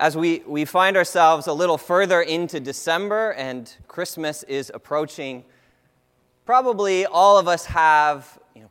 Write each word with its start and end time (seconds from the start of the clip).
As 0.00 0.16
we, 0.16 0.44
we 0.46 0.64
find 0.64 0.96
ourselves 0.96 1.48
a 1.48 1.52
little 1.52 1.76
further 1.76 2.22
into 2.22 2.60
December 2.60 3.32
and 3.32 3.74
Christmas 3.88 4.44
is 4.44 4.70
approaching, 4.72 5.44
probably 6.46 7.04
all 7.04 7.36
of 7.36 7.48
us 7.48 7.64
have 7.64 8.38
you 8.54 8.62
know, 8.62 8.70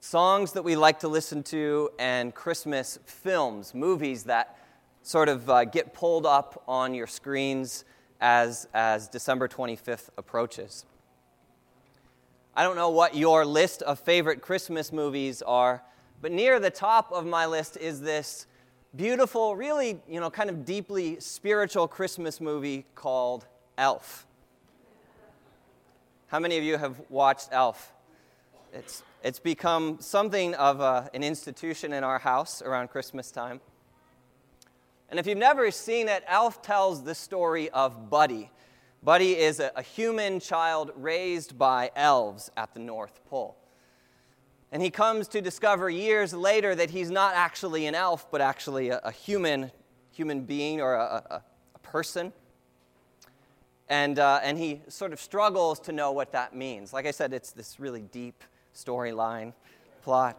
songs 0.00 0.52
that 0.52 0.62
we 0.62 0.74
like 0.74 1.00
to 1.00 1.08
listen 1.08 1.42
to 1.42 1.90
and 1.98 2.34
Christmas 2.34 2.98
films, 3.04 3.74
movies 3.74 4.24
that 4.24 4.56
sort 5.02 5.28
of 5.28 5.50
uh, 5.50 5.66
get 5.66 5.92
pulled 5.92 6.24
up 6.24 6.62
on 6.66 6.94
your 6.94 7.06
screens 7.06 7.84
as, 8.22 8.66
as 8.72 9.06
December 9.06 9.46
25th 9.46 10.08
approaches. 10.16 10.86
I 12.56 12.62
don't 12.62 12.76
know 12.76 12.88
what 12.88 13.14
your 13.14 13.44
list 13.44 13.82
of 13.82 13.98
favorite 13.98 14.40
Christmas 14.40 14.94
movies 14.94 15.42
are, 15.42 15.82
but 16.22 16.32
near 16.32 16.58
the 16.58 16.70
top 16.70 17.12
of 17.12 17.26
my 17.26 17.44
list 17.44 17.76
is 17.76 18.00
this 18.00 18.46
beautiful, 18.96 19.56
really, 19.56 20.00
you 20.08 20.20
know, 20.20 20.30
kind 20.30 20.48
of 20.48 20.64
deeply 20.64 21.18
spiritual 21.20 21.88
Christmas 21.88 22.40
movie 22.40 22.84
called 22.94 23.46
Elf. 23.76 24.26
How 26.28 26.38
many 26.38 26.58
of 26.58 26.64
you 26.64 26.76
have 26.76 27.00
watched 27.08 27.48
Elf? 27.52 27.92
It's, 28.72 29.02
it's 29.22 29.38
become 29.38 29.98
something 30.00 30.54
of 30.54 30.80
a, 30.80 31.10
an 31.14 31.22
institution 31.22 31.92
in 31.92 32.04
our 32.04 32.18
house 32.18 32.62
around 32.62 32.88
Christmas 32.88 33.30
time. 33.30 33.60
And 35.10 35.18
if 35.18 35.26
you've 35.26 35.38
never 35.38 35.70
seen 35.70 36.08
it, 36.08 36.24
Elf 36.26 36.62
tells 36.62 37.04
the 37.04 37.14
story 37.14 37.70
of 37.70 38.10
Buddy. 38.10 38.50
Buddy 39.02 39.36
is 39.36 39.60
a, 39.60 39.70
a 39.76 39.82
human 39.82 40.40
child 40.40 40.90
raised 40.96 41.58
by 41.58 41.90
elves 41.94 42.50
at 42.56 42.74
the 42.74 42.80
North 42.80 43.20
Pole. 43.28 43.56
And 44.74 44.82
he 44.82 44.90
comes 44.90 45.28
to 45.28 45.40
discover 45.40 45.88
years 45.88 46.34
later 46.34 46.74
that 46.74 46.90
he's 46.90 47.08
not 47.08 47.36
actually 47.36 47.86
an 47.86 47.94
elf, 47.94 48.28
but 48.32 48.40
actually 48.40 48.88
a, 48.88 48.98
a 49.04 49.12
human, 49.12 49.70
human 50.10 50.40
being 50.40 50.80
or 50.80 50.94
a, 50.94 51.22
a, 51.30 51.42
a 51.76 51.78
person. 51.78 52.32
And, 53.88 54.18
uh, 54.18 54.40
and 54.42 54.58
he 54.58 54.80
sort 54.88 55.12
of 55.12 55.20
struggles 55.20 55.78
to 55.80 55.92
know 55.92 56.10
what 56.10 56.32
that 56.32 56.56
means. 56.56 56.92
Like 56.92 57.06
I 57.06 57.12
said, 57.12 57.32
it's 57.32 57.52
this 57.52 57.78
really 57.78 58.02
deep 58.02 58.42
storyline 58.74 59.52
plot. 60.02 60.36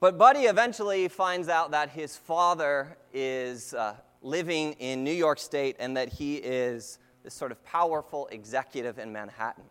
But 0.00 0.18
Buddy 0.18 0.46
eventually 0.46 1.06
finds 1.06 1.48
out 1.48 1.70
that 1.70 1.90
his 1.90 2.16
father 2.16 2.98
is 3.12 3.72
uh, 3.72 3.94
living 4.20 4.72
in 4.80 5.04
New 5.04 5.12
York 5.12 5.38
State 5.38 5.76
and 5.78 5.96
that 5.96 6.08
he 6.08 6.38
is 6.38 6.98
this 7.22 7.34
sort 7.34 7.52
of 7.52 7.64
powerful 7.64 8.26
executive 8.32 8.98
in 8.98 9.12
Manhattan. 9.12 9.62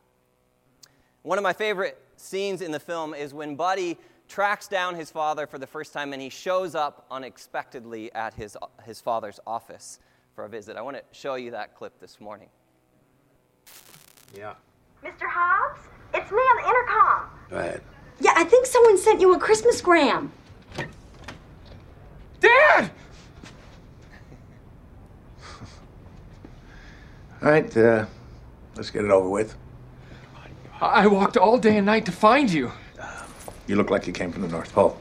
One 1.23 1.38
of 1.38 1.44
my 1.44 1.53
favorite 1.53 1.97
scenes 2.23 2.61
in 2.61 2.71
the 2.71 2.79
film 2.79 3.13
is 3.13 3.33
when 3.33 3.55
Buddy 3.55 3.97
tracks 4.27 4.67
down 4.67 4.95
his 4.95 5.11
father 5.11 5.45
for 5.45 5.59
the 5.59 5.67
first 5.67 5.93
time 5.93 6.13
and 6.13 6.21
he 6.21 6.29
shows 6.29 6.75
up 6.75 7.05
unexpectedly 7.11 8.11
at 8.13 8.33
his, 8.33 8.57
his 8.83 9.02
father's 9.02 9.39
office 9.45 9.99
for 10.33 10.45
a 10.45 10.49
visit. 10.49 10.77
I 10.77 10.81
want 10.81 10.97
to 10.97 11.03
show 11.11 11.35
you 11.35 11.51
that 11.51 11.75
clip 11.75 11.99
this 11.99 12.19
morning. 12.19 12.49
Yeah. 14.35 14.53
Mr. 15.03 15.27
Hobbs, 15.27 15.81
it's 16.13 16.31
me 16.31 16.38
on 16.38 16.63
the 16.63 16.69
intercom. 16.69 17.29
Go 17.49 17.57
ahead. 17.57 17.81
Yeah, 18.19 18.33
I 18.35 18.44
think 18.44 18.66
someone 18.66 18.97
sent 18.97 19.21
you 19.21 19.33
a 19.35 19.39
Christmas 19.39 19.81
gram. 19.81 20.31
Dad! 22.39 22.89
All 27.41 27.49
right, 27.51 27.77
uh, 27.77 28.05
let's 28.75 28.89
get 28.89 29.05
it 29.05 29.11
over 29.11 29.29
with. 29.29 29.55
I 30.84 31.08
walked 31.08 31.38
all 31.38 31.58
day 31.58 31.78
and 31.78 31.86
night 31.86 32.06
to 32.06 32.12
find 32.12 32.52
you. 32.52 32.72
You 33.67 33.76
look 33.76 33.89
like 33.89 34.06
you 34.06 34.14
came 34.14 34.31
from 34.31 34.42
the 34.42 34.48
North 34.50 34.73
Pole. 34.73 34.98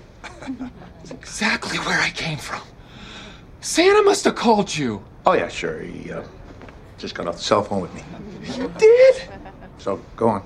Exactly 1.10 1.78
where 1.78 2.00
I 2.00 2.10
came 2.10 2.38
from. 2.38 2.62
Santa 3.60 4.02
must 4.02 4.24
have 4.24 4.34
called 4.34 4.74
you. 4.74 5.04
Oh, 5.26 5.32
yeah, 5.32 5.48
sure. 5.48 5.80
He 5.80 6.10
uh, 6.10 6.22
just 6.96 7.14
got 7.14 7.26
off 7.26 7.36
the 7.36 7.42
cell 7.42 7.62
phone 7.62 7.82
with 7.82 7.94
me. 7.94 8.02
You 8.56 8.72
did? 8.78 9.22
So, 9.78 10.00
go 10.16 10.28
on. 10.28 10.42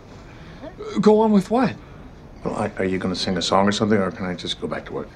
Go 1.01 1.21
on 1.21 1.31
with 1.31 1.50
what? 1.50 1.75
Well, 2.44 2.56
I, 2.56 2.71
are 2.78 2.84
you 2.84 2.99
going 2.99 3.15
to 3.15 3.21
sing 3.21 3.37
a 3.37 3.43
song 3.43 3.69
or 3.69 3.72
something, 3.72 3.99
or 3.99 4.10
can 4.10 4.27
I 4.27 4.34
just 4.34 4.60
go 4.60 4.66
back 4.66 4.87
to 4.87 4.93
work? 4.93 5.09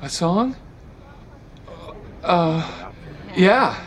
A 0.00 0.08
song? 0.08 0.56
Uh, 2.22 2.90
yeah. 3.36 3.78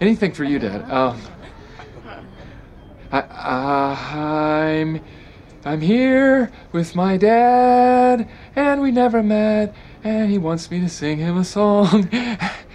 Anything 0.00 0.32
for 0.32 0.44
you, 0.44 0.58
Dad. 0.58 0.88
Um, 0.90 1.20
I, 3.12 4.70
I'm, 4.70 5.00
I'm 5.64 5.80
here 5.80 6.50
with 6.72 6.94
my 6.94 7.16
dad, 7.16 8.28
and 8.54 8.80
we 8.80 8.90
never 8.90 9.22
met, 9.22 9.74
and 10.04 10.30
he 10.30 10.38
wants 10.38 10.70
me 10.70 10.80
to 10.80 10.88
sing 10.88 11.18
him 11.18 11.36
a 11.36 11.44
song. 11.44 12.08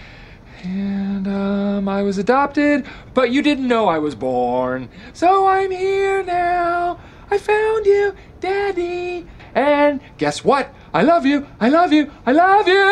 And 0.64 1.28
um, 1.28 1.90
I 1.90 2.04
was 2.04 2.18
adopted, 2.18 2.86
but 3.14 3.32
you 3.32 3.42
didn't 3.42 3.68
know 3.68 3.88
I 3.88 3.98
was 3.98 4.14
born. 4.14 4.90
So 5.14 5.48
I'm 5.48 5.72
here 5.72 6.24
now. 6.24 7.00
I 7.32 7.38
found 7.38 7.86
you, 7.86 8.14
Daddy. 8.40 9.26
And 9.56 10.02
guess 10.18 10.44
what? 10.44 10.74
I 10.94 11.02
love 11.02 11.26
you. 11.26 11.48
I 11.60 11.70
love 11.70 11.92
you. 11.92 12.12
I 12.26 12.32
love 12.32 12.68
you. 12.68 12.86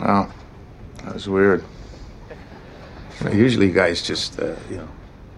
Wow, 0.00 0.32
that 1.04 1.14
was 1.14 1.28
weird. 1.28 1.64
You 3.20 3.26
know, 3.26 3.32
usually, 3.32 3.66
you 3.66 3.72
guys 3.72 4.02
just, 4.02 4.40
uh, 4.40 4.54
you 4.70 4.76
know, 4.76 4.88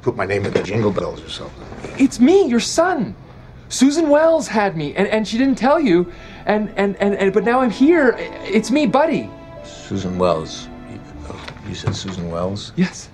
put 0.03 0.17
my 0.17 0.25
name 0.25 0.47
in 0.47 0.53
the 0.53 0.63
jingle 0.63 0.93
bells 0.93 1.23
or 1.23 1.29
something. 1.29 1.67
It's 1.99 2.21
me, 2.21 2.47
your 2.47 2.61
son. 2.61 3.15
Susan 3.69 4.09
Wells 4.09 4.47
had 4.47 4.77
me, 4.77 4.95
and, 4.95 5.09
and 5.09 5.27
she 5.27 5.39
didn't 5.39 5.57
tell 5.57 5.81
you. 5.81 6.13
And, 6.47 6.73
and, 6.77 6.95
and, 6.97 7.15
and 7.15 7.33
but 7.33 7.43
now 7.45 7.61
I'm 7.61 7.71
here. 7.71 8.15
It's 8.43 8.71
me, 8.71 8.87
Buddy. 8.87 9.31
Susan 9.65 10.19
Wells. 10.19 10.69
You, 10.91 11.01
oh, 11.29 11.47
you 11.69 11.75
said 11.75 11.97
Susan 11.97 12.31
Wells? 12.31 12.73
Yes. 12.77 13.09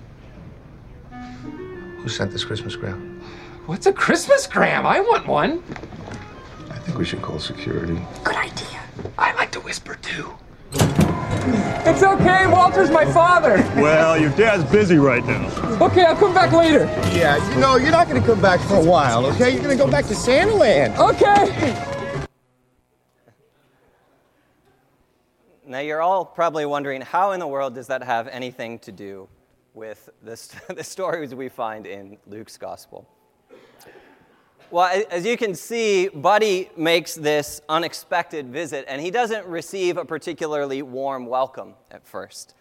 Who 1.11 2.09
sent 2.09 2.31
this 2.31 2.43
Christmas 2.43 2.75
gram? 2.75 3.21
What's 3.65 3.85
a 3.85 3.93
Christmas 3.93 4.47
gram? 4.47 4.85
I 4.85 4.99
want 4.99 5.27
one. 5.27 5.63
I 6.69 6.77
think 6.79 6.97
we 6.97 7.05
should 7.05 7.21
call 7.21 7.39
security. 7.39 7.99
Good 8.23 8.35
idea. 8.35 8.81
I 9.17 9.33
like 9.33 9.51
to 9.51 9.59
whisper 9.61 9.95
too. 9.95 10.33
It's 11.85 12.03
okay, 12.03 12.47
Walter's 12.47 12.89
my 12.89 13.05
father. 13.05 13.57
Well, 13.75 14.17
your 14.17 14.31
dad's 14.31 14.63
busy 14.71 14.97
right 14.97 15.25
now. 15.25 15.47
Okay, 15.81 16.03
I'll 16.03 16.15
come 16.15 16.33
back 16.33 16.51
later. 16.51 16.85
Yeah, 17.13 17.37
you 17.53 17.59
know, 17.59 17.75
you're 17.77 17.91
not 17.91 18.07
gonna 18.07 18.25
come 18.25 18.41
back 18.41 18.59
for 18.61 18.75
a 18.75 18.83
while, 18.83 19.25
okay? 19.27 19.51
You're 19.51 19.61
gonna 19.61 19.75
go 19.75 19.89
back 19.89 20.05
to 20.05 20.15
Santa 20.15 20.53
Land. 20.53 20.97
Okay. 20.97 21.85
Now, 25.65 25.79
you're 25.79 26.01
all 26.01 26.25
probably 26.25 26.65
wondering 26.65 27.01
how 27.01 27.31
in 27.33 27.39
the 27.39 27.47
world 27.47 27.75
does 27.75 27.85
that 27.87 28.01
have 28.03 28.27
anything 28.27 28.79
to 28.79 28.91
do 28.91 29.29
with 29.75 30.09
this, 30.23 30.47
the 30.67 30.83
stories 30.83 31.35
we 31.35 31.47
find 31.47 31.85
in 31.85 32.17
Luke's 32.25 32.57
gospel? 32.57 33.07
Well, 34.71 35.03
as 35.09 35.25
you 35.25 35.35
can 35.35 35.55
see, 35.55 36.09
Buddy 36.09 36.69
makes 36.77 37.15
this 37.15 37.59
unexpected 37.67 38.49
visit, 38.49 38.85
and 38.87 39.01
he 39.01 39.09
doesn't 39.09 39.47
receive 39.47 39.97
a 39.97 40.05
particularly 40.05 40.83
warm 40.83 41.25
welcome 41.25 41.73
at 41.89 42.05
first. 42.05 42.53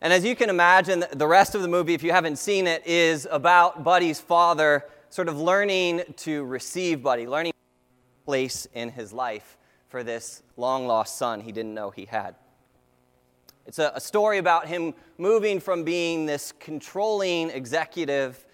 And 0.00 0.10
as 0.10 0.24
you 0.24 0.34
can 0.34 0.48
imagine, 0.48 1.04
the 1.12 1.26
rest 1.26 1.54
of 1.54 1.60
the 1.60 1.68
movie, 1.68 1.92
if 1.92 2.02
you 2.02 2.12
haven't 2.12 2.36
seen 2.36 2.66
it, 2.66 2.86
is 2.86 3.28
about 3.30 3.84
Buddy's 3.84 4.20
father 4.20 4.86
sort 5.10 5.28
of 5.28 5.38
learning 5.38 6.02
to 6.16 6.44
receive 6.44 7.02
Buddy, 7.02 7.26
learning 7.26 7.52
place 8.24 8.66
in 8.72 8.88
his 8.88 9.12
life 9.12 9.58
for 9.90 10.02
this 10.02 10.42
long 10.56 10.86
lost 10.86 11.18
son 11.18 11.42
he 11.42 11.52
didn't 11.52 11.74
know 11.74 11.90
he 11.90 12.06
had. 12.06 12.36
It's 13.66 13.78
a, 13.78 13.92
a 13.94 14.00
story 14.00 14.38
about 14.38 14.66
him 14.66 14.94
moving 15.18 15.60
from 15.60 15.84
being 15.84 16.24
this 16.24 16.52
controlling 16.58 17.50
executive 17.50 18.45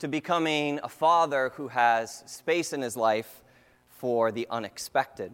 to 0.00 0.08
becoming 0.08 0.80
a 0.82 0.88
father 0.88 1.52
who 1.54 1.68
has 1.68 2.24
space 2.26 2.72
in 2.72 2.80
his 2.80 2.96
life 2.96 3.42
for 3.88 4.32
the 4.32 4.46
unexpected. 4.50 5.32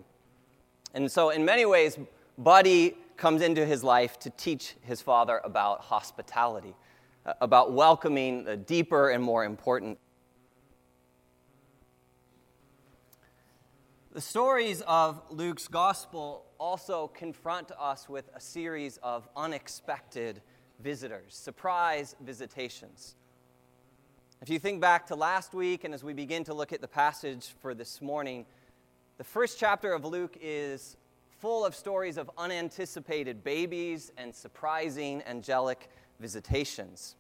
And 0.93 1.11
so, 1.11 1.31
in 1.31 1.45
many 1.45 1.65
ways, 1.65 1.99
Buddy 2.37 2.97
comes 3.17 3.43
into 3.43 3.65
his 3.65 3.83
life 3.83 4.19
to 4.21 4.31
teach 4.31 4.75
his 4.83 5.01
father 5.01 5.41
about 5.45 5.83
hospitality, 5.83 6.75
uh, 7.25 7.35
about 7.41 7.73
welcoming 7.73 8.45
the 8.45 8.57
deeper 8.57 9.11
and 9.11 9.23
more 9.23 9.45
important. 9.45 9.99
The 14.13 14.21
stories 14.21 14.83
of 14.87 15.23
Luke's 15.31 15.69
gospel 15.69 16.47
also 16.59 17.09
confront 17.09 17.71
us 17.79 18.09
with 18.09 18.31
a 18.35 18.41
series 18.41 18.99
of 19.03 19.29
unexpected 19.37 20.43
visitors, 20.81 21.37
surprise 21.37 22.17
visitations. 22.21 23.15
If 24.47 24.51
you 24.51 24.61
think 24.61 24.81
back 24.81 25.09
to 25.09 25.17
last 25.17 25.55
week, 25.55 25.83
and 25.83 25.93
as 25.93 26.05
we 26.05 26.13
begin 26.13 26.45
to 26.45 26.55
look 26.55 26.73
at 26.73 26.81
the 26.81 26.87
passage 26.87 27.49
for 27.61 27.75
this 27.75 28.01
morning, 28.01 28.47
the 29.19 29.25
first 29.25 29.59
chapter 29.59 29.93
of 29.93 30.05
Luke 30.05 30.39
is 30.41 30.97
full 31.41 31.65
of 31.65 31.75
stories 31.75 32.17
of 32.17 32.31
unanticipated 32.39 33.43
babies 33.43 34.13
and 34.17 34.33
surprising 34.33 35.21
angelic 35.27 35.91
visitations. 36.21 37.17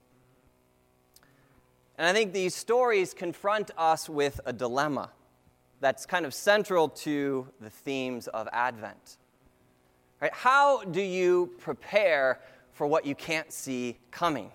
And 1.99 2.06
I 2.06 2.12
think 2.12 2.32
these 2.32 2.55
stories 2.55 3.12
confront 3.12 3.73
us 3.76 4.08
with 4.08 4.38
a 4.46 4.52
dilemma 4.52 5.11
that's 5.81 6.06
kind 6.06 6.26
of 6.26 6.32
central 6.32 6.88
to 6.90 7.49
the 7.61 7.70
themes 7.70 8.28
of 8.28 8.49
Advent. 8.52 9.17
Right? 10.20 10.32
How 10.32 10.84
do 10.84 11.02
you 11.02 11.50
prepare 11.58 12.38
for 12.70 12.87
what 12.87 13.05
you 13.05 13.17
can't 13.17 13.52
see 13.52 13.99
coming? 14.12 14.52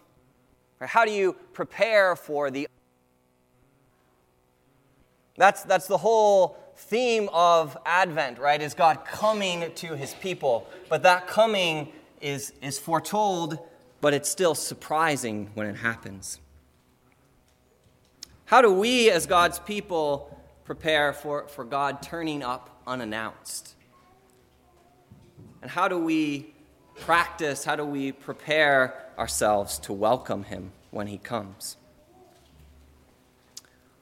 Right? 0.82 0.90
How 0.90 1.06
do 1.06 1.12
you 1.12 1.34
prepare 1.54 2.16
for 2.16 2.50
the 2.50 2.68
that's, 5.38 5.64
that's 5.64 5.88
the 5.88 5.98
whole 5.98 6.58
theme 6.76 7.30
of 7.32 7.78
Advent, 7.86 8.38
right? 8.38 8.62
Is 8.62 8.74
God 8.74 9.06
coming 9.06 9.72
to 9.76 9.96
his 9.96 10.14
people. 10.16 10.68
But 10.90 11.04
that 11.04 11.28
coming 11.28 11.94
is, 12.20 12.54
is 12.62 12.78
foretold, 12.78 13.58
but 14.02 14.14
it's 14.14 14.30
still 14.30 14.56
surprising 14.56 15.50
when 15.54 15.68
it 15.68 15.78
happens. 15.78 16.40
How 18.46 18.62
do 18.62 18.74
we, 18.74 19.10
as 19.10 19.26
God's 19.26 19.60
people, 19.60 20.38
prepare 20.66 21.14
for, 21.14 21.48
for 21.48 21.64
God 21.64 22.02
turning 22.02 22.44
up 22.44 22.82
unannounced? 22.86 23.76
And 25.62 25.72
how 25.72 25.88
do 25.88 25.98
we 25.98 26.54
practice, 27.00 27.64
how 27.64 27.76
do 27.76 27.86
we 27.86 28.12
prepare 28.12 29.11
ourselves 29.22 29.78
to 29.78 29.94
welcome 29.94 30.42
him 30.46 30.72
when 30.90 31.06
he 31.06 31.20
comes? 31.20 31.78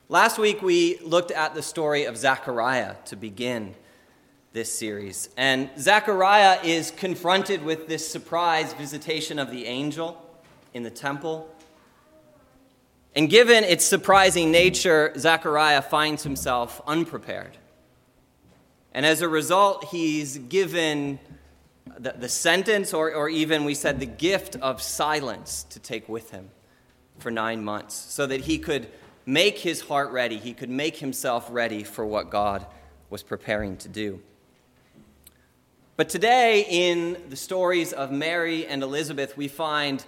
Last 0.08 0.40
week, 0.40 0.62
we 0.62 0.98
looked 1.00 1.30
at 1.30 1.54
the 1.54 1.62
story 1.62 2.06
of 2.06 2.16
Zechariah 2.16 2.96
to 3.06 3.18
begin 3.18 3.76
this 4.54 4.74
series. 4.74 5.28
And 5.36 5.70
Zechariah 5.78 6.60
is 6.64 6.92
confronted 6.92 7.66
with 7.66 7.90
this 7.90 8.10
surprise 8.10 8.72
visitation 8.72 9.40
of 9.40 9.52
the 9.52 9.66
angel 9.66 10.26
in 10.74 10.84
the 10.84 10.90
temple. 10.90 11.54
And 13.14 13.30
given 13.30 13.66
its 13.66 13.84
surprising 13.84 14.52
nature, 14.52 15.12
Zechariah 15.18 15.82
finds 15.82 16.24
himself 16.24 16.82
unprepared. 16.88 17.58
And 18.94 19.06
as 19.06 19.22
a 19.22 19.28
result, 19.28 19.84
he's 19.92 20.38
given 20.38 21.20
the, 22.00 22.14
the 22.14 22.30
sentence, 22.30 22.94
or, 22.94 23.14
or 23.14 23.30
even 23.30 23.66
we 23.66 23.76
said 23.76 24.00
the 24.00 24.06
gift 24.06 24.56
of 24.58 24.82
silence 24.82 25.64
to 25.72 25.80
take 25.80 26.08
with 26.08 26.32
him 26.32 26.50
for 27.18 27.30
nine 27.30 27.64
months 27.64 27.94
so 27.96 28.26
that 28.26 28.42
he 28.42 28.58
could 28.58 28.88
make 29.26 29.60
his 29.60 29.82
heart 29.82 30.12
ready. 30.12 30.38
He 30.38 30.54
could 30.54 30.70
make 30.70 30.98
himself 30.98 31.48
ready 31.52 31.84
for 31.84 32.06
what 32.06 32.30
God 32.30 32.66
was 33.10 33.22
preparing 33.22 33.78
to 33.78 33.90
do. 33.90 34.22
But 35.98 36.08
today, 36.08 36.66
in 36.70 37.18
the 37.30 37.36
stories 37.36 37.92
of 37.92 38.12
Mary 38.12 38.66
and 38.66 38.82
Elizabeth, 38.82 39.36
we 39.36 39.50
find 39.50 40.04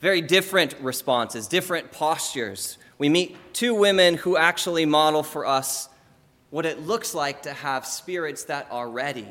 very 0.00 0.20
different 0.20 0.74
responses, 0.80 1.48
different 1.48 1.90
postures. 1.90 2.78
We 2.98 3.08
meet 3.08 3.36
two 3.52 3.74
women 3.74 4.14
who 4.14 4.36
actually 4.36 4.86
model 4.86 5.24
for 5.24 5.44
us 5.44 5.88
what 6.50 6.66
it 6.66 6.86
looks 6.86 7.14
like 7.14 7.42
to 7.42 7.52
have 7.52 7.86
spirits 7.86 8.44
that 8.44 8.68
are 8.70 8.88
ready, 8.88 9.26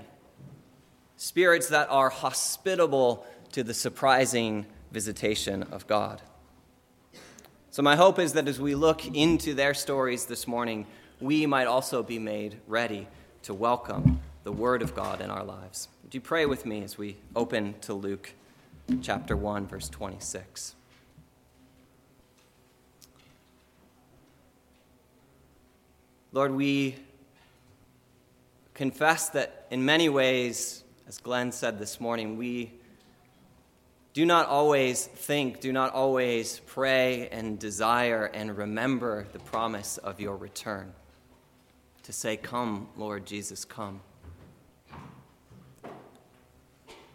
spirits 1.21 1.67
that 1.67 1.87
are 1.91 2.09
hospitable 2.09 3.23
to 3.51 3.63
the 3.63 3.75
surprising 3.75 4.65
visitation 4.91 5.61
of 5.71 5.85
God. 5.85 6.19
So, 7.69 7.83
my 7.83 7.95
hope 7.95 8.17
is 8.17 8.33
that 8.33 8.47
as 8.47 8.59
we 8.59 8.73
look 8.73 9.05
into 9.05 9.53
their 9.53 9.75
stories 9.75 10.25
this 10.25 10.47
morning, 10.47 10.87
we 11.19 11.45
might 11.45 11.67
also 11.67 12.01
be 12.01 12.17
made 12.17 12.57
ready 12.67 13.07
to 13.43 13.53
welcome 13.53 14.19
the 14.45 14.51
Word 14.51 14.81
of 14.81 14.95
God 14.95 15.21
in 15.21 15.29
our 15.29 15.43
lives. 15.43 15.89
Would 16.01 16.15
you 16.15 16.21
pray 16.21 16.47
with 16.47 16.65
me 16.65 16.83
as 16.83 16.97
we 16.97 17.17
open 17.35 17.75
to 17.81 17.93
Luke 17.93 18.33
chapter 19.03 19.37
1, 19.37 19.67
verse 19.67 19.89
26? 19.89 20.73
Lord, 26.31 26.51
we 26.51 26.95
confess 28.73 29.29
that 29.29 29.67
in 29.69 29.85
many 29.85 30.09
ways, 30.09 30.83
as 31.11 31.17
Glenn 31.17 31.51
said 31.51 31.77
this 31.77 31.99
morning, 31.99 32.37
we 32.37 32.71
do 34.13 34.25
not 34.25 34.47
always 34.47 35.05
think, 35.05 35.59
do 35.59 35.73
not 35.73 35.93
always 35.93 36.61
pray 36.67 37.27
and 37.33 37.59
desire 37.59 38.27
and 38.27 38.57
remember 38.57 39.27
the 39.33 39.39
promise 39.39 39.97
of 39.97 40.21
your 40.21 40.37
return. 40.37 40.93
To 42.03 42.13
say, 42.13 42.37
Come, 42.37 42.87
Lord 42.95 43.25
Jesus, 43.25 43.65
come. 43.65 43.99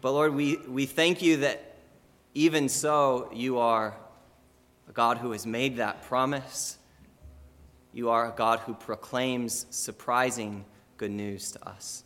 But 0.01 0.11
Lord, 0.11 0.35
we, 0.35 0.57
we 0.57 0.85
thank 0.85 1.23
you 1.23 1.37
that 1.37 1.77
even 2.35 2.69
so, 2.69 3.31
you 3.33 3.57
are 3.57 3.97
a 4.87 4.91
God 4.91 5.17
who 5.17 5.31
has 5.31 5.47
made 5.47 5.77
that 5.77 6.03
promise. 6.03 6.77
You 7.93 8.11
are 8.11 8.31
a 8.31 8.35
God 8.35 8.59
who 8.59 8.75
proclaims 8.75 9.65
surprising 9.71 10.65
good 10.97 11.09
news 11.09 11.51
to 11.53 11.67
us. 11.67 12.03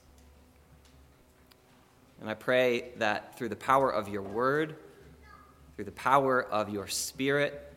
And 2.21 2.29
I 2.29 2.35
pray 2.35 2.91
that 2.97 3.35
through 3.38 3.50
the 3.50 3.56
power 3.56 3.91
of 3.91 4.07
your 4.07 4.21
word, 4.21 4.75
through 5.75 5.85
the 5.85 5.91
power 5.91 6.44
of 6.44 6.69
your 6.69 6.88
spirit, 6.88 7.73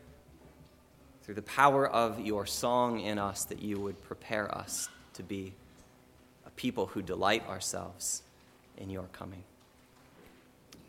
through 1.23 1.35
the 1.35 1.43
power 1.43 1.89
of 1.89 2.21
your 2.21 2.45
song 2.45 3.01
in 3.01 3.19
us, 3.19 3.47
that 3.47 3.63
you 3.63 3.81
would 3.81 4.01
prepare 4.03 4.55
us 4.55 4.91
to 5.15 5.23
be 5.23 5.55
a 6.47 6.51
people 6.51 6.87
who 6.87 7.01
delight 7.01 7.49
ourselves 7.49 8.23
in 8.77 8.91
your 8.91 9.05
coming. 9.13 9.43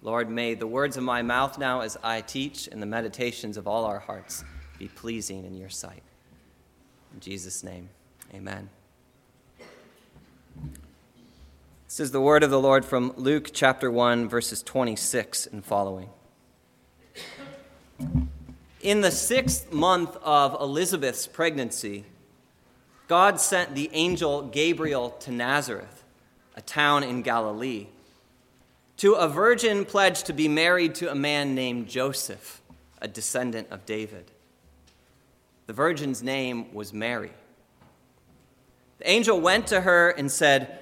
Lord, 0.01 0.29
may 0.29 0.53
the 0.53 0.67
words 0.67 0.97
of 0.97 1.03
my 1.03 1.21
mouth 1.21 1.57
now 1.57 1.79
as 1.79 1.97
I 2.03 2.21
teach 2.21 2.67
and 2.67 2.81
the 2.81 2.85
meditations 2.85 3.55
of 3.55 3.67
all 3.67 3.85
our 3.85 3.99
hearts 3.99 4.43
be 4.77 4.89
pleasing 4.89 5.45
in 5.45 5.55
your 5.55 5.69
sight. 5.69 6.03
In 7.13 7.21
Jesus' 7.21 7.63
name, 7.63 7.89
amen. 8.33 8.69
This 11.95 12.07
is 12.07 12.11
the 12.11 12.19
word 12.19 12.43
of 12.43 12.49
the 12.49 12.59
Lord 12.59 12.83
from 12.83 13.13
Luke 13.15 13.51
chapter 13.53 13.89
1, 13.89 14.27
verses 14.27 14.61
26 14.61 15.47
and 15.47 15.63
following. 15.63 16.09
In 18.81 18.99
the 18.99 19.11
sixth 19.11 19.71
month 19.71 20.17
of 20.21 20.59
Elizabeth's 20.59 21.25
pregnancy, 21.25 22.03
God 23.07 23.39
sent 23.39 23.75
the 23.75 23.89
angel 23.93 24.41
Gabriel 24.41 25.11
to 25.21 25.31
Nazareth, 25.31 26.03
a 26.57 26.61
town 26.61 27.01
in 27.01 27.21
Galilee, 27.21 27.87
to 28.97 29.13
a 29.13 29.29
virgin 29.29 29.85
pledged 29.85 30.25
to 30.25 30.33
be 30.33 30.49
married 30.49 30.95
to 30.95 31.09
a 31.09 31.15
man 31.15 31.55
named 31.55 31.87
Joseph, 31.87 32.61
a 33.01 33.07
descendant 33.07 33.69
of 33.71 33.85
David. 33.85 34.31
The 35.67 35.71
virgin's 35.71 36.21
name 36.21 36.73
was 36.73 36.91
Mary. 36.91 37.31
The 38.97 39.09
angel 39.09 39.39
went 39.39 39.67
to 39.67 39.79
her 39.79 40.09
and 40.09 40.29
said, 40.29 40.81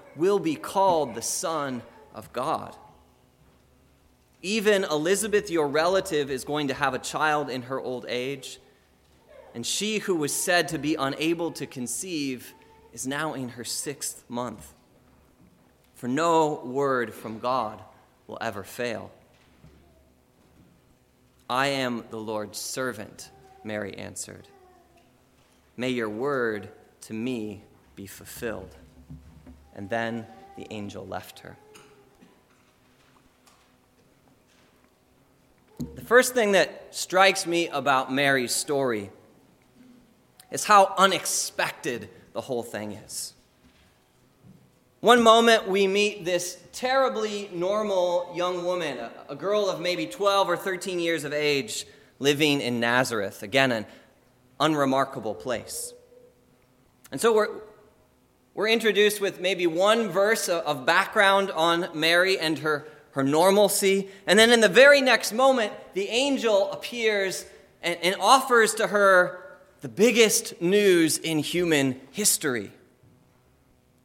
will 0.15 0.39
be 0.39 0.55
called 0.55 1.15
the 1.15 1.21
Son 1.21 1.81
of 2.13 2.31
God. 2.33 2.75
Even 4.41 4.83
Elizabeth, 4.83 5.49
your 5.49 5.67
relative, 5.67 6.31
is 6.31 6.43
going 6.43 6.67
to 6.69 6.73
have 6.73 6.93
a 6.93 6.99
child 6.99 7.49
in 7.49 7.63
her 7.63 7.79
old 7.79 8.05
age. 8.09 8.59
And 9.53 9.65
she 9.65 9.99
who 9.99 10.15
was 10.15 10.33
said 10.33 10.69
to 10.69 10.79
be 10.79 10.95
unable 10.95 11.51
to 11.53 11.65
conceive 11.65 12.53
is 12.93 13.05
now 13.05 13.33
in 13.33 13.49
her 13.49 13.63
sixth 13.63 14.23
month. 14.29 14.73
For 15.93 16.07
no 16.07 16.61
word 16.65 17.13
from 17.13 17.39
God 17.39 17.81
will 18.27 18.39
ever 18.41 18.63
fail. 18.63 19.11
I 21.49 21.67
am 21.67 22.05
the 22.09 22.17
Lord's 22.17 22.57
servant, 22.57 23.29
Mary 23.63 23.93
answered. 23.97 24.47
May 25.77 25.89
your 25.89 26.09
word 26.09 26.69
to 27.01 27.13
me 27.13 27.63
be 27.95 28.07
fulfilled. 28.07 28.75
And 29.75 29.89
then 29.89 30.25
the 30.57 30.67
angel 30.71 31.05
left 31.05 31.39
her. 31.39 31.57
The 35.95 36.01
first 36.01 36.33
thing 36.33 36.51
that 36.51 36.87
strikes 36.91 37.47
me 37.47 37.67
about 37.69 38.11
Mary's 38.11 38.53
story 38.53 39.09
is 40.51 40.65
how 40.65 40.93
unexpected 40.97 42.09
the 42.33 42.41
whole 42.41 42.63
thing 42.63 42.93
is. 42.93 43.33
One 44.99 45.23
moment 45.23 45.67
we 45.67 45.87
meet 45.87 46.25
this 46.25 46.59
terribly 46.73 47.49
normal 47.51 48.31
young 48.35 48.63
woman, 48.63 48.99
a, 49.27 49.35
girl 49.35 49.67
of 49.67 49.81
maybe 49.81 50.05
12 50.05 50.47
or 50.47 50.55
13 50.55 50.99
years 50.99 51.23
of 51.23 51.33
age, 51.33 51.87
living 52.19 52.61
in 52.61 52.79
Nazareth. 52.79 53.41
Again, 53.41 53.71
an 53.71 53.85
unremarkable 54.59 55.33
place. 55.33 55.93
And 57.11 57.19
so 57.19 57.61
we're, 58.53 58.67
introduced 58.67 59.21
with 59.21 59.39
maybe 59.39 59.65
one 59.65 60.09
verse 60.09 60.49
of 60.49 60.85
background 60.85 61.51
on 61.51 61.87
Mary 61.93 62.37
and 62.37 62.59
her, 62.59 62.87
her 63.11 63.23
normalcy. 63.23 64.09
And 64.27 64.37
then 64.37 64.51
in 64.51 64.59
the 64.59 64.69
very 64.69 65.01
next 65.01 65.31
moment, 65.31 65.73
the 65.93 66.07
angel 66.09 66.71
appears 66.71 67.45
and, 67.81 67.97
and 68.03 68.15
offers 68.19 68.75
to 68.75 68.87
her 68.87 69.57
the 69.81 69.89
biggest 69.89 70.61
news 70.61 71.17
in 71.17 71.39
human 71.39 71.99
history. 72.11 72.71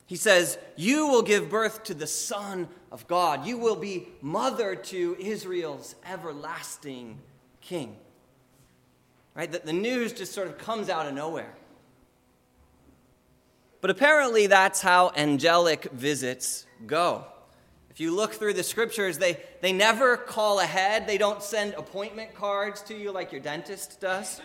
He 0.07 0.17
says, 0.17 0.59
You 0.76 1.09
will 1.09 1.23
give 1.23 1.50
birth 1.50 1.85
to 1.85 1.95
the 1.95 2.07
Son 2.07 2.69
of 2.91 3.07
God. 3.09 3.47
You 3.47 3.59
will 3.59 3.76
be 3.76 4.09
mother 4.23 4.75
to 4.76 5.17
Israel's 5.19 5.97
everlasting 6.07 7.19
King. 7.61 7.97
Right? 9.35 9.50
That 9.50 9.67
the 9.67 9.73
news 9.73 10.12
just 10.12 10.33
sort 10.33 10.47
of 10.47 10.57
comes 10.57 10.88
out 10.88 11.07
of 11.07 11.15
nowhere. 11.15 11.53
But 13.80 13.90
apparently, 13.90 14.47
that's 14.47 14.80
how 14.80 15.12
angelic 15.16 15.90
visits 15.92 16.66
go. 16.87 17.25
If 17.90 18.00
you 18.00 18.14
look 18.14 18.35
through 18.35 18.54
the 18.54 18.62
scriptures, 18.62 19.16
they, 19.16 19.38
they 19.62 19.73
never 19.73 20.16
call 20.16 20.61
ahead, 20.61 21.06
they 21.06 21.16
don't 21.16 21.42
send 21.42 21.73
appointment 21.75 22.35
cards 22.35 22.83
to 22.83 22.95
you 22.95 23.11
like 23.11 23.33
your 23.33 23.40
dentist 23.40 24.00
does. 24.00 24.40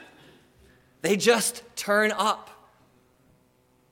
They 1.02 1.18
just 1.18 1.64
turn 1.76 2.12
up. 2.12 2.50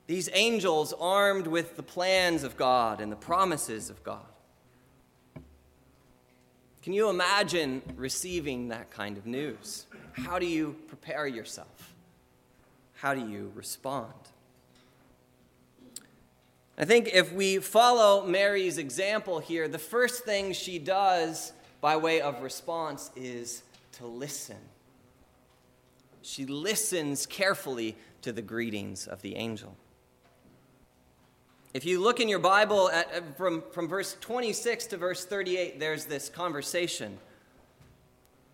These 0.06 0.30
angels 0.32 0.94
armed 0.98 1.46
with 1.46 1.76
the 1.76 1.82
plans 1.82 2.42
of 2.42 2.56
God 2.56 3.00
and 3.00 3.12
the 3.12 3.16
promises 3.16 3.90
of 3.90 4.02
God. 4.02 4.24
Can 6.82 6.94
you 6.94 7.10
imagine 7.10 7.82
receiving 7.96 8.68
that 8.68 8.90
kind 8.90 9.18
of 9.18 9.26
news? 9.26 9.86
How 10.12 10.38
do 10.38 10.46
you 10.46 10.76
prepare 10.88 11.26
yourself? 11.26 11.94
How 12.94 13.12
do 13.12 13.28
you 13.28 13.52
respond? 13.54 14.14
I 16.80 16.86
think 16.86 17.10
if 17.12 17.30
we 17.34 17.58
follow 17.58 18.26
Mary's 18.26 18.78
example 18.78 19.38
here, 19.38 19.68
the 19.68 19.78
first 19.78 20.24
thing 20.24 20.54
she 20.54 20.78
does 20.78 21.52
by 21.82 21.98
way 21.98 22.22
of 22.22 22.40
response 22.40 23.10
is 23.14 23.62
to 23.98 24.06
listen. 24.06 24.56
She 26.22 26.46
listens 26.46 27.26
carefully 27.26 27.96
to 28.22 28.32
the 28.32 28.40
greetings 28.40 29.06
of 29.06 29.20
the 29.20 29.36
angel. 29.36 29.76
If 31.74 31.84
you 31.84 32.00
look 32.00 32.18
in 32.18 32.30
your 32.30 32.38
Bible 32.38 32.88
at, 32.88 33.14
uh, 33.14 33.20
from, 33.36 33.62
from 33.72 33.86
verse 33.86 34.16
26 34.18 34.86
to 34.86 34.96
verse 34.96 35.26
38, 35.26 35.78
there's 35.78 36.06
this 36.06 36.30
conversation. 36.30 37.18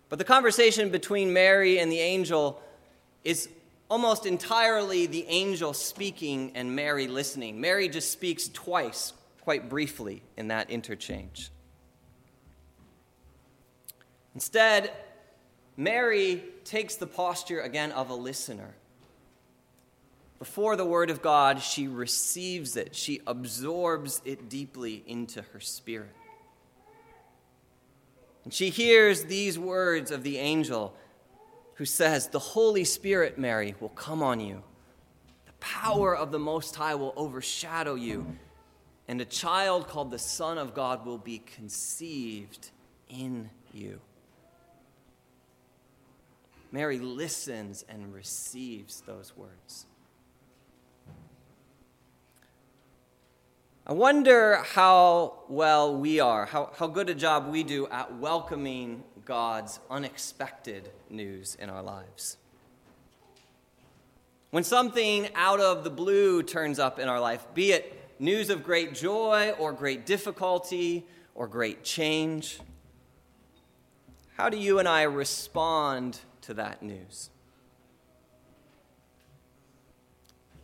But 0.09 0.19
the 0.19 0.25
conversation 0.25 0.91
between 0.91 1.33
Mary 1.33 1.79
and 1.79 1.93
the 1.93 2.01
angel 2.01 2.61
is 3.23 3.49
almost 3.89 4.27
entirely 4.27 5.07
the 5.07 5.25
angel 5.29 5.73
speaking 5.73 6.53
and 6.55 6.75
Mary 6.75 7.07
listening. 7.07 7.61
Mary 7.61 7.89
just 7.89 8.11
speaks 8.11 8.49
twice, 8.49 9.13
quite 9.43 9.69
briefly, 9.69 10.23
in 10.37 10.49
that 10.49 10.71
interchange. 10.71 11.51
Instead, 14.35 14.91
Mary 15.77 16.45
takes 16.65 16.97
the 16.97 17.07
posture 17.07 17.61
again 17.61 17.93
of 17.93 18.11
a 18.11 18.15
listener. 18.15 18.75
Before 20.39 20.77
the 20.77 20.85
Word 20.85 21.09
of 21.09 21.23
God, 21.23 21.63
she 21.63 21.89
receives 21.89 22.77
it, 22.77 22.95
she 22.95 23.23
absorbs 23.27 24.21
it 24.25 24.49
deeply 24.49 25.03
into 25.07 25.41
her 25.53 25.61
spirit. 25.61 26.15
And 28.45 28.53
she 28.53 28.69
hears 28.69 29.25
these 29.25 29.59
words 29.59 30.11
of 30.11 30.23
the 30.23 30.39
angel 30.39 30.95
who 31.77 31.85
says, 31.85 32.29
The 32.29 32.39
Holy 32.39 32.85
Spirit, 32.85 33.39
Mary, 33.39 33.75
will 33.81 33.91
come 33.91 34.23
on 34.23 34.41
you. 34.41 34.63
The 35.47 35.53
power 35.61 36.15
of 36.17 36.33
the 36.33 36.39
Most 36.39 36.75
High 36.75 36.95
will 36.95 37.13
overshadow 37.17 37.95
you, 37.95 38.27
and 39.09 39.21
a 39.21 39.25
child 39.25 39.89
called 39.89 40.11
the 40.11 40.19
Son 40.19 40.59
of 40.59 40.75
God 40.75 41.07
will 41.07 41.19
be 41.19 41.39
conceived 41.39 42.71
in 43.09 43.51
you. 43.73 44.01
Mary 46.73 46.99
listens 46.99 47.85
and 47.89 48.13
receives 48.13 49.03
those 49.03 49.37
words. 49.37 49.87
I 53.87 53.93
wonder 53.93 54.57
how 54.57 55.45
well 55.49 55.97
we 55.97 56.19
are, 56.19 56.45
how, 56.45 56.73
how 56.77 56.89
good 56.89 57.09
a 57.09 57.15
job 57.15 57.49
we 57.49 57.63
do 57.63 57.87
at 57.89 58.19
welcoming 58.19 59.05
God's 59.27 59.79
unexpected 59.91 60.91
news 61.11 61.57
in 61.61 61.69
our 61.69 61.83
lives. 61.83 62.39
When 64.51 64.65
something 64.65 65.29
out 65.35 65.61
of 65.61 65.85
the 65.85 65.91
blue 65.91 66.43
turns 66.43 66.79
up 66.79 66.99
in 66.99 67.09
our 67.09 67.21
life, 67.21 67.47
be 67.53 67.73
it 67.73 67.93
news 68.19 68.49
of 68.49 68.63
great 68.63 68.95
joy 68.95 69.51
or 69.59 69.73
great 69.73 70.07
difficulty 70.07 71.05
or 71.35 71.47
great 71.47 71.85
change, 71.85 72.61
how 74.37 74.49
do 74.49 74.57
you 74.57 74.79
and 74.79 74.89
I 74.89 75.03
respond 75.03 76.21
to 76.43 76.55
that 76.55 76.83
news? 76.83 77.31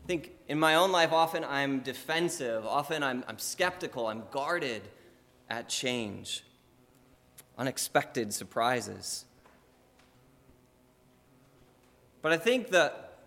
I 0.04 0.07
think 0.07 0.33
in 0.49 0.59
my 0.59 0.75
own 0.75 0.92
life, 0.92 1.12
often 1.12 1.45
I'm 1.45 1.81
defensive, 1.81 2.66
often 2.66 3.02
I'm, 3.02 3.25
I'm 3.28 3.38
skeptical, 3.38 4.07
I'm 4.07 4.25
guarded 4.31 4.83
at 5.49 5.69
change, 5.69 6.45
unexpected 7.62 8.35
surprises. 8.35 9.25
But 12.23 12.33
I 12.33 12.37
think 12.37 12.71
that 12.71 13.19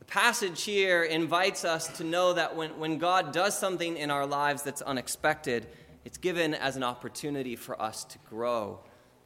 the 0.00 0.04
passage 0.06 0.64
here 0.64 1.04
invites 1.04 1.64
us 1.64 1.86
to 1.98 2.04
know 2.04 2.32
that 2.32 2.56
when, 2.56 2.80
when 2.80 2.98
God 2.98 3.32
does 3.32 3.56
something 3.56 3.96
in 3.96 4.10
our 4.10 4.26
lives 4.26 4.64
that's 4.64 4.82
unexpected, 4.82 5.68
it's 6.04 6.18
given 6.18 6.52
as 6.52 6.74
an 6.74 6.82
opportunity 6.82 7.54
for 7.54 7.80
us 7.80 8.02
to 8.06 8.18
grow 8.28 8.80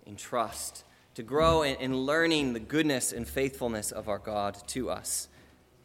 in 0.05 0.17
trust, 0.17 0.85
to 1.15 1.23
grow 1.23 1.63
in, 1.63 1.77
in 1.77 1.97
learning 1.97 2.53
the 2.53 2.61
goodness 2.61 3.13
and 3.13 3.27
faithfulness 3.27 3.93
of 3.93 4.11
our 4.11 4.19
God 4.19 4.59
to 4.69 4.91
us 4.91 5.29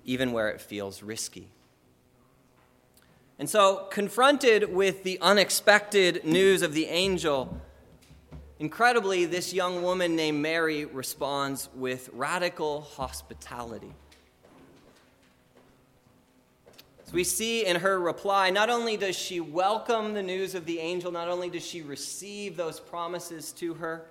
even 0.04 0.34
where 0.34 0.50
it 0.50 0.60
feels 0.60 1.02
risky. 1.02 1.48
And 3.40 3.50
so, 3.50 3.88
confronted 3.90 4.74
with 4.74 5.04
the 5.04 5.18
unexpected 5.22 6.26
news 6.26 6.62
of 6.62 6.74
the 6.74 6.88
angel, 6.88 7.62
incredibly, 8.60 9.26
this 9.26 9.54
young 9.54 9.84
woman 9.84 10.16
named 10.16 10.42
Mary 10.42 10.86
responds 10.86 11.70
with 11.76 12.10
radical 12.14 12.82
hospitality. 12.82 13.94
So 17.06 17.14
we 17.14 17.24
see 17.24 17.66
in 17.66 17.78
her 17.78 18.00
reply, 18.00 18.50
not 18.50 18.70
only 18.70 18.98
does 18.98 19.16
she 19.16 19.40
welcome 19.40 20.14
the 20.14 20.24
news 20.24 20.56
of 20.56 20.66
the 20.66 20.80
angel, 20.80 21.12
not 21.12 21.30
only 21.30 21.50
does 21.50 21.66
she 21.66 21.82
receive 21.82 22.58
those 22.58 22.80
promises 22.82 23.54
to 23.54 23.76
her, 23.76 24.06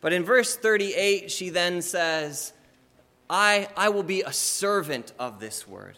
but 0.00 0.12
in 0.12 0.24
verse 0.24 0.56
38, 0.56 1.30
she 1.30 1.48
then 1.50 1.82
says, 1.82 2.52
I, 3.30 3.68
I 3.76 3.88
will 3.90 4.02
be 4.02 4.22
a 4.22 4.32
servant 4.32 5.12
of 5.18 5.40
this 5.40 5.66
word. 5.66 5.96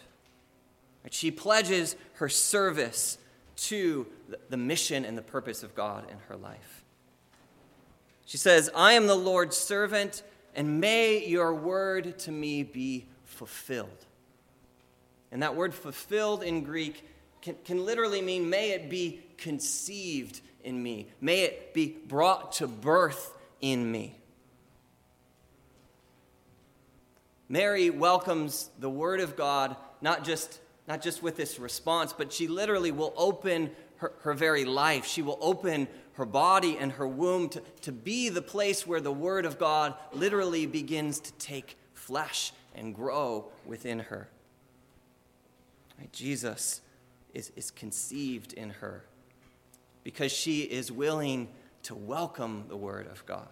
And 1.03 1.13
She 1.13 1.31
pledges 1.31 1.95
her 2.13 2.29
service 2.29 3.17
to 3.55 4.07
the 4.49 4.57
mission 4.57 5.05
and 5.05 5.17
the 5.17 5.21
purpose 5.21 5.63
of 5.63 5.75
God 5.75 6.09
in 6.09 6.17
her 6.27 6.35
life. 6.35 6.80
She 8.31 8.37
says, 8.37 8.69
I 8.73 8.93
am 8.93 9.07
the 9.07 9.15
Lord's 9.15 9.57
servant, 9.57 10.23
and 10.55 10.79
may 10.79 11.27
your 11.27 11.53
word 11.53 12.17
to 12.19 12.31
me 12.31 12.63
be 12.63 13.05
fulfilled. 13.25 14.05
And 15.33 15.43
that 15.43 15.57
word 15.57 15.73
fulfilled 15.73 16.41
in 16.41 16.63
Greek 16.63 17.05
can, 17.41 17.57
can 17.65 17.85
literally 17.85 18.21
mean, 18.21 18.49
may 18.49 18.69
it 18.71 18.89
be 18.89 19.19
conceived 19.37 20.39
in 20.63 20.81
me, 20.81 21.09
may 21.19 21.41
it 21.41 21.73
be 21.73 21.97
brought 22.07 22.53
to 22.53 22.67
birth 22.67 23.37
in 23.59 23.91
me. 23.91 24.15
Mary 27.49 27.89
welcomes 27.89 28.69
the 28.79 28.89
Word 28.89 29.19
of 29.19 29.35
God 29.35 29.75
not 29.99 30.23
just, 30.23 30.61
not 30.87 31.01
just 31.01 31.21
with 31.21 31.35
this 31.35 31.59
response, 31.59 32.13
but 32.13 32.31
she 32.31 32.47
literally 32.47 32.93
will 32.93 33.13
open 33.17 33.71
her, 33.97 34.13
her 34.21 34.33
very 34.33 34.63
life. 34.63 35.05
She 35.05 35.21
will 35.21 35.37
open 35.41 35.89
her 36.21 36.25
body 36.25 36.77
and 36.77 36.91
her 36.91 37.07
womb 37.07 37.49
to, 37.49 37.59
to 37.81 37.91
be 37.91 38.29
the 38.29 38.43
place 38.43 38.85
where 38.85 39.01
the 39.01 39.11
Word 39.11 39.43
of 39.43 39.57
God 39.57 39.95
literally 40.13 40.67
begins 40.67 41.19
to 41.19 41.33
take 41.33 41.79
flesh 41.95 42.53
and 42.75 42.93
grow 42.93 43.45
within 43.65 43.97
her. 43.97 44.29
Right? 45.97 46.11
Jesus 46.13 46.81
is, 47.33 47.51
is 47.55 47.71
conceived 47.71 48.53
in 48.53 48.69
her 48.69 49.03
because 50.03 50.31
she 50.31 50.61
is 50.61 50.91
willing 50.91 51.47
to 51.81 51.95
welcome 51.95 52.65
the 52.67 52.77
Word 52.77 53.07
of 53.07 53.25
God, 53.25 53.49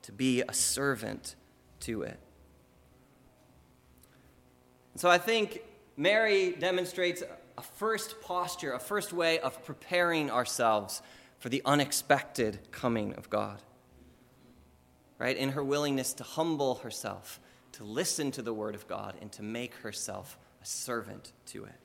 to 0.00 0.12
be 0.12 0.40
a 0.40 0.54
servant 0.54 1.34
to 1.80 2.00
it. 2.00 2.18
So 4.94 5.10
I 5.10 5.18
think 5.18 5.60
Mary 5.98 6.52
demonstrates 6.52 7.22
a 7.58 7.62
first 7.62 8.22
posture, 8.22 8.72
a 8.72 8.80
first 8.80 9.12
way 9.12 9.38
of 9.38 9.62
preparing 9.66 10.30
ourselves 10.30 11.02
for 11.38 11.48
the 11.48 11.62
unexpected 11.64 12.58
coming 12.70 13.14
of 13.14 13.30
God. 13.30 13.62
Right? 15.18 15.36
In 15.36 15.50
her 15.50 15.64
willingness 15.64 16.12
to 16.14 16.22
humble 16.22 16.76
herself, 16.76 17.40
to 17.72 17.84
listen 17.84 18.30
to 18.32 18.42
the 18.42 18.52
Word 18.52 18.74
of 18.74 18.86
God, 18.86 19.14
and 19.20 19.32
to 19.32 19.42
make 19.42 19.74
herself 19.76 20.38
a 20.62 20.66
servant 20.66 21.32
to 21.46 21.64
it. 21.64 21.80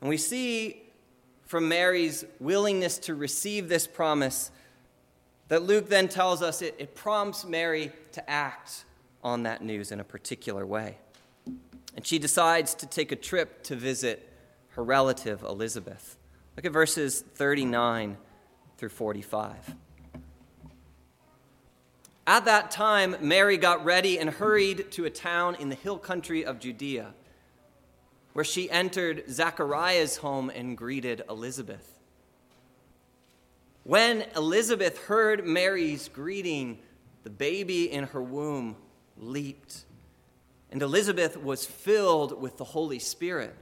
And 0.00 0.08
we 0.08 0.16
see 0.16 0.82
from 1.46 1.68
Mary's 1.68 2.24
willingness 2.40 2.98
to 2.98 3.14
receive 3.14 3.68
this 3.68 3.86
promise 3.86 4.50
that 5.48 5.62
Luke 5.62 5.88
then 5.88 6.08
tells 6.08 6.42
us 6.42 6.60
it, 6.60 6.74
it 6.78 6.94
prompts 6.94 7.44
Mary 7.44 7.90
to 8.12 8.30
act 8.30 8.84
on 9.24 9.44
that 9.44 9.62
news 9.62 9.90
in 9.90 9.98
a 9.98 10.04
particular 10.04 10.66
way. 10.66 10.98
And 11.96 12.06
she 12.06 12.18
decides 12.18 12.74
to 12.74 12.86
take 12.86 13.12
a 13.12 13.16
trip 13.16 13.62
to 13.64 13.74
visit 13.74 14.30
her 14.72 14.84
relative 14.84 15.42
Elizabeth. 15.42 16.17
Look 16.58 16.64
at 16.64 16.72
verses 16.72 17.20
39 17.36 18.16
through 18.78 18.88
45. 18.88 19.76
At 22.26 22.46
that 22.46 22.72
time, 22.72 23.14
Mary 23.20 23.56
got 23.56 23.84
ready 23.84 24.18
and 24.18 24.28
hurried 24.28 24.90
to 24.90 25.04
a 25.04 25.10
town 25.10 25.54
in 25.54 25.68
the 25.68 25.76
hill 25.76 25.98
country 25.98 26.44
of 26.44 26.58
Judea, 26.58 27.14
where 28.32 28.44
she 28.44 28.68
entered 28.72 29.22
Zachariah's 29.30 30.16
home 30.16 30.50
and 30.50 30.76
greeted 30.76 31.22
Elizabeth. 31.30 31.96
When 33.84 34.24
Elizabeth 34.34 34.98
heard 35.04 35.46
Mary's 35.46 36.08
greeting, 36.08 36.80
the 37.22 37.30
baby 37.30 37.88
in 37.88 38.02
her 38.02 38.20
womb 38.20 38.74
leaped, 39.16 39.84
and 40.72 40.82
Elizabeth 40.82 41.36
was 41.36 41.64
filled 41.64 42.42
with 42.42 42.56
the 42.56 42.64
Holy 42.64 42.98
Spirit. 42.98 43.54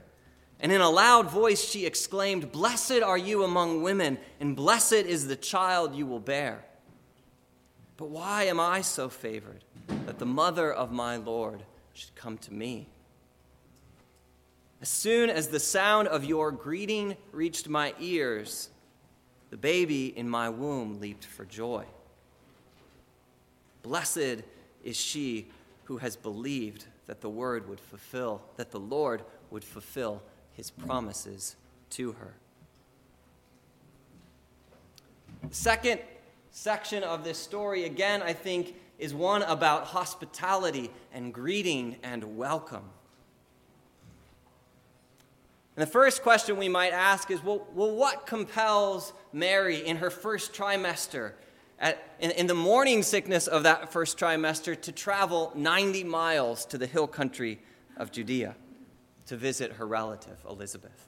And 0.59 0.71
in 0.71 0.81
a 0.81 0.89
loud 0.89 1.29
voice 1.29 1.63
she 1.63 1.85
exclaimed, 1.85 2.51
Blessed 2.51 3.01
are 3.03 3.17
you 3.17 3.43
among 3.43 3.83
women, 3.83 4.17
and 4.39 4.55
blessed 4.55 4.93
is 4.93 5.27
the 5.27 5.35
child 5.35 5.95
you 5.95 6.07
will 6.07 6.19
bear. 6.19 6.65
But 7.95 8.09
why 8.09 8.43
am 8.43 8.59
I 8.59 8.81
so 8.81 9.09
favored 9.09 9.63
that 10.05 10.19
the 10.19 10.25
mother 10.25 10.71
of 10.71 10.91
my 10.91 11.17
Lord 11.17 11.63
should 11.93 12.15
come 12.15 12.37
to 12.39 12.53
me? 12.53 12.87
As 14.81 14.89
soon 14.89 15.29
as 15.29 15.47
the 15.47 15.59
sound 15.59 16.07
of 16.07 16.23
your 16.23 16.51
greeting 16.51 17.17
reached 17.31 17.67
my 17.67 17.93
ears, 17.99 18.69
the 19.49 19.57
baby 19.57 20.15
in 20.17 20.29
my 20.29 20.49
womb 20.49 20.99
leaped 20.99 21.25
for 21.25 21.45
joy. 21.45 21.85
Blessed 23.81 24.43
is 24.83 24.95
she 24.95 25.47
who 25.85 25.97
has 25.97 26.15
believed 26.15 26.85
that 27.07 27.21
the 27.21 27.29
word 27.29 27.67
would 27.69 27.79
fulfill, 27.79 28.41
that 28.57 28.71
the 28.71 28.79
Lord 28.79 29.23
would 29.49 29.63
fulfill 29.63 30.21
his 30.57 30.71
promises 30.71 31.55
to 31.91 32.13
her. 32.13 32.33
Second 35.51 36.01
section 36.49 37.03
of 37.03 37.23
this 37.23 37.37
story, 37.37 37.85
again, 37.85 38.23
I 38.23 38.33
think, 38.33 38.73
is 38.97 39.13
one 39.13 39.43
about 39.43 39.85
hospitality 39.85 40.89
and 41.13 41.31
greeting 41.31 41.97
and 42.01 42.35
welcome. 42.37 42.83
And 45.75 45.83
the 45.85 45.91
first 45.91 46.23
question 46.23 46.57
we 46.57 46.67
might 46.67 46.91
ask 46.91 47.29
is 47.29 47.41
well, 47.43 47.67
well 47.75 47.91
what 47.91 48.25
compels 48.25 49.13
Mary 49.31 49.85
in 49.85 49.97
her 49.97 50.09
first 50.09 50.53
trimester, 50.53 51.33
at, 51.79 52.03
in, 52.19 52.31
in 52.31 52.47
the 52.47 52.55
morning 52.55 53.03
sickness 53.03 53.45
of 53.45 53.61
that 53.61 53.93
first 53.93 54.17
trimester, 54.17 54.79
to 54.81 54.91
travel 54.91 55.51
90 55.53 56.03
miles 56.03 56.65
to 56.65 56.79
the 56.79 56.87
hill 56.87 57.05
country 57.05 57.59
of 57.95 58.11
Judea 58.11 58.55
to 59.27 59.37
visit 59.37 59.73
her 59.73 59.87
relative, 59.87 60.37
Elizabeth? 60.49 61.07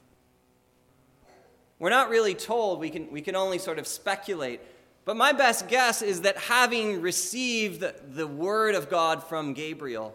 We're 1.78 1.90
not 1.90 2.10
really 2.10 2.34
told, 2.34 2.78
we 2.78 2.90
can, 2.90 3.10
we 3.10 3.22
can 3.22 3.36
only 3.36 3.58
sort 3.58 3.78
of 3.78 3.86
speculate 3.86 4.60
but 5.04 5.16
my 5.16 5.32
best 5.32 5.68
guess 5.68 6.02
is 6.02 6.22
that 6.22 6.36
having 6.36 7.00
received 7.00 7.84
the 8.14 8.26
word 8.26 8.74
of 8.74 8.90
God 8.90 9.24
from 9.24 9.54
Gabriel 9.54 10.14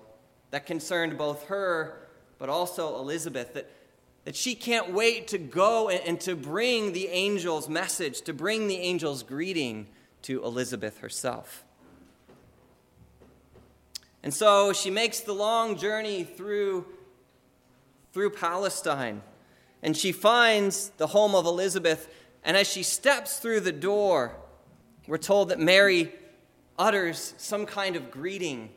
that 0.52 0.66
concerned 0.66 1.18
both 1.18 1.48
her 1.48 2.00
but 2.38 2.50
also 2.50 2.98
Elizabeth, 3.00 3.54
that, 3.54 3.70
that 4.26 4.36
she 4.36 4.56
can't 4.56 4.92
wait 4.94 5.28
to 5.30 5.38
go 5.38 5.90
and, 5.90 6.02
and 6.06 6.22
to 6.22 6.36
bring 6.36 6.92
the 6.92 7.10
angel's 7.10 7.70
message, 7.70 8.22
to 8.22 8.34
bring 8.34 8.68
the 8.68 8.80
angel's 8.82 9.24
greeting 9.24 9.88
to 10.22 10.44
Elizabeth 10.44 11.00
herself. 11.00 11.64
And 14.22 14.34
so 14.34 14.74
she 14.74 14.90
makes 14.90 15.22
the 15.22 15.34
long 15.34 15.78
journey 15.78 16.24
through, 16.24 16.86
through 18.16 18.30
Palestine, 18.30 19.22
and 19.84 19.96
she 19.96 20.14
finds 20.14 20.88
the 20.96 21.08
home 21.08 21.36
of 21.36 21.46
Elizabeth. 21.46 22.08
And 22.46 22.56
as 22.56 22.66
she 22.66 22.82
steps 22.82 23.40
through 23.40 23.60
the 23.60 23.74
door, 23.74 24.38
we're 25.06 25.18
told 25.18 25.50
that 25.50 25.60
Mary 25.60 26.14
utters 26.80 27.34
some 27.36 27.66
kind 27.66 27.98
of 27.98 28.10
greeting 28.10 28.70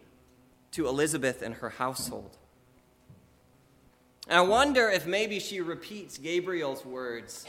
to 0.72 0.88
Elizabeth 0.88 1.40
and 1.40 1.54
her 1.54 1.70
household. 1.70 2.36
And 4.26 4.38
I 4.38 4.40
wonder 4.40 4.90
if 4.90 5.06
maybe 5.06 5.38
she 5.38 5.60
repeats 5.60 6.18
Gabriel's 6.18 6.84
words 6.84 7.46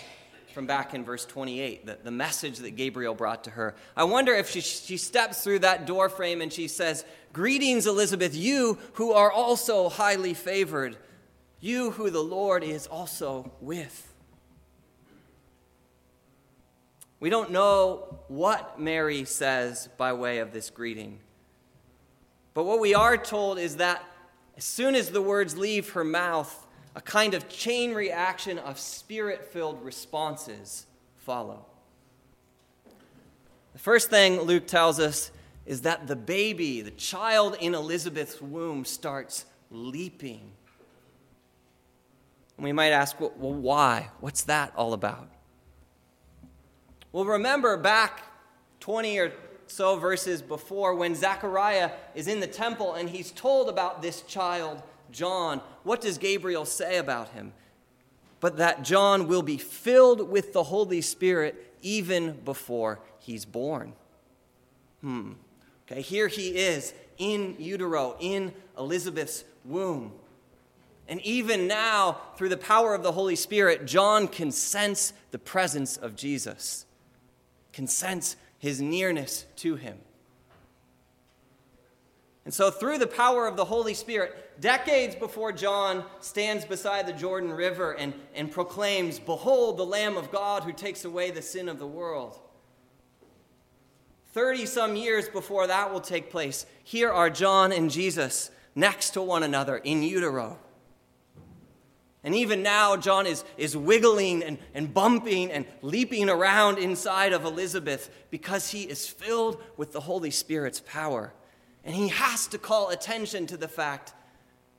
from 0.54 0.68
back 0.68 0.94
in 0.94 1.04
verse 1.04 1.26
28, 1.26 1.88
the, 1.88 1.98
the 2.04 2.12
message 2.12 2.60
that 2.60 2.76
Gabriel 2.76 3.16
brought 3.16 3.46
to 3.46 3.50
her. 3.50 3.74
I 3.98 4.04
wonder 4.04 4.36
if 4.36 4.52
she, 4.52 4.62
she 4.62 4.98
steps 4.98 5.44
through 5.44 5.60
that 5.60 5.88
door 5.88 6.08
frame 6.08 6.42
and 6.42 6.54
she 6.54 6.68
says, 6.68 7.04
Greetings, 7.34 7.88
Elizabeth, 7.88 8.36
you 8.36 8.78
who 8.94 9.12
are 9.12 9.32
also 9.32 9.90
highly 9.90 10.36
favored, 10.36 10.96
you 11.60 11.92
who 11.92 12.10
the 12.10 12.24
Lord 12.24 12.64
is 12.64 12.88
also 12.88 13.52
with. 13.60 14.14
We 17.20 17.30
don't 17.30 17.52
know 17.52 18.20
what 18.30 18.80
Mary 18.80 19.26
says 19.26 19.90
by 19.98 20.14
way 20.14 20.40
of 20.40 20.54
this 20.54 20.70
greeting. 20.70 21.20
But 22.54 22.64
what 22.64 22.80
we 22.80 22.94
are 22.94 23.18
told 23.18 23.60
is 23.60 23.78
that 23.78 24.04
as 24.58 24.64
soon 24.64 24.96
as 24.96 25.12
the 25.12 25.22
words 25.22 25.58
leave 25.58 25.90
her 25.92 26.04
mouth, 26.04 26.68
a 26.96 27.02
kind 27.02 27.34
of 27.34 27.50
chain 27.50 27.94
reaction 27.94 28.58
of 28.58 28.80
spirit 28.80 29.46
filled 29.46 29.84
responses 29.84 30.86
follow. 31.18 31.66
The 33.74 33.80
first 33.80 34.10
thing 34.10 34.42
Luke 34.42 34.68
tells 34.68 35.00
us 35.00 35.32
is 35.66 35.84
that 35.84 36.08
the 36.08 36.16
baby, 36.16 36.82
the 36.82 36.92
child 36.92 37.56
in 37.60 37.76
Elizabeth's 37.76 38.42
womb, 38.42 38.84
starts 38.86 39.46
leaping. 39.70 40.52
And 42.60 42.66
we 42.66 42.74
might 42.74 42.90
ask, 42.90 43.18
well, 43.22 43.32
why? 43.38 44.10
What's 44.20 44.44
that 44.44 44.74
all 44.76 44.92
about? 44.92 45.30
Well, 47.14 47.24
remember 47.24 47.78
back 47.78 48.22
20 48.82 49.18
or 49.18 49.32
so 49.68 49.96
verses 49.96 50.42
before 50.42 50.94
when 50.94 51.16
Zechariah 51.16 51.92
is 52.16 52.28
in 52.28 52.42
the 52.42 52.48
temple 52.48 52.96
and 52.96 53.10
he's 53.10 53.32
told 53.32 53.70
about 53.70 54.02
this 54.02 54.24
child, 54.24 54.84
John. 55.10 55.62
What 55.84 56.02
does 56.02 56.18
Gabriel 56.18 56.66
say 56.66 56.98
about 56.98 57.30
him? 57.30 57.54
But 58.42 58.58
that 58.58 58.84
John 58.84 59.30
will 59.30 59.42
be 59.42 59.58
filled 59.58 60.30
with 60.30 60.52
the 60.52 60.64
Holy 60.64 61.00
Spirit 61.00 61.78
even 61.82 62.42
before 62.44 63.00
he's 63.20 63.46
born. 63.46 63.94
Hmm. 65.00 65.32
Okay, 65.90 66.02
here 66.02 66.28
he 66.28 66.50
is 66.50 66.94
in 67.18 67.56
utero, 67.58 68.18
in 68.20 68.54
Elizabeth's 68.78 69.46
womb. 69.64 70.12
And 71.10 71.20
even 71.22 71.68
now, 71.68 72.22
through 72.38 72.50
the 72.50 72.56
power 72.56 72.96
of 72.96 73.04
the 73.04 73.12
Holy 73.12 73.36
Spirit, 73.36 73.86
John 73.86 74.30
can 74.30 74.52
sense 74.52 75.12
the 75.32 75.40
presence 75.40 75.98
of 75.98 76.16
Jesus 76.16 76.86
can 77.80 77.88
sense 77.88 78.36
his 78.58 78.82
nearness 78.82 79.46
to 79.56 79.76
him. 79.76 79.98
And 82.44 82.54
so, 82.54 82.72
through 82.72 82.98
the 82.98 83.08
power 83.08 83.48
of 83.48 83.56
the 83.56 83.64
Holy 83.64 83.94
Spirit, 83.94 84.60
decades 84.60 85.16
before 85.16 85.52
John 85.52 86.04
stands 86.20 86.66
beside 86.66 87.06
the 87.06 87.14
Jordan 87.14 87.52
River 87.52 87.94
and, 87.94 88.14
and 88.34 88.52
proclaims, 88.52 89.18
Behold, 89.20 89.78
the 89.78 89.86
Lamb 89.86 90.18
of 90.18 90.30
God 90.32 90.64
who 90.64 90.74
takes 90.74 91.06
away 91.06 91.32
the 91.32 91.42
sin 91.42 91.70
of 91.70 91.80
the 91.80 91.88
world. 91.88 92.40
30 94.34 94.66
some 94.66 94.96
years 94.96 95.30
before 95.30 95.68
that 95.68 95.94
will 95.94 96.02
take 96.02 96.30
place, 96.30 96.66
here 96.84 97.12
are 97.12 97.30
John 97.30 97.72
and 97.72 97.90
Jesus 97.90 98.52
next 98.76 99.12
to 99.12 99.22
one 99.22 99.44
another 99.44 99.78
in 99.78 100.02
utero. 100.04 100.58
And 102.24 102.36
even 102.36 102.62
now, 102.62 102.98
John 102.98 103.26
is, 103.26 103.46
is 103.58 103.78
wiggling 103.78 104.44
and, 104.44 104.58
and 104.74 104.94
bumping 104.94 105.52
and 105.52 105.66
leaping 105.82 106.30
around 106.30 106.78
inside 106.78 107.32
of 107.32 107.46
Elizabeth 107.46 108.10
because 108.30 108.72
he 108.72 108.84
is 108.84 109.08
filled 109.08 109.62
with 109.78 109.94
the 109.94 110.02
Holy 110.02 110.32
Spirit's 110.32 110.82
power. 110.82 111.34
And 111.86 111.96
he 111.96 112.10
has 112.10 112.48
to 112.48 112.58
call 112.58 112.90
attention 112.90 113.48
to 113.48 113.58
the 113.58 113.70
fact 113.70 114.14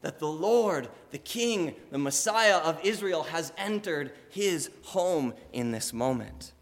that 0.02 0.18
the 0.18 0.28
Lord, 0.28 0.88
the 1.10 1.18
King, 1.18 1.74
the 1.90 1.98
Messiah 1.98 2.58
of 2.58 2.78
Israel, 2.84 3.22
has 3.24 3.52
entered 3.56 4.12
his 4.28 4.70
home 4.84 5.34
in 5.52 5.72
this 5.72 5.92
moment. 5.92 6.52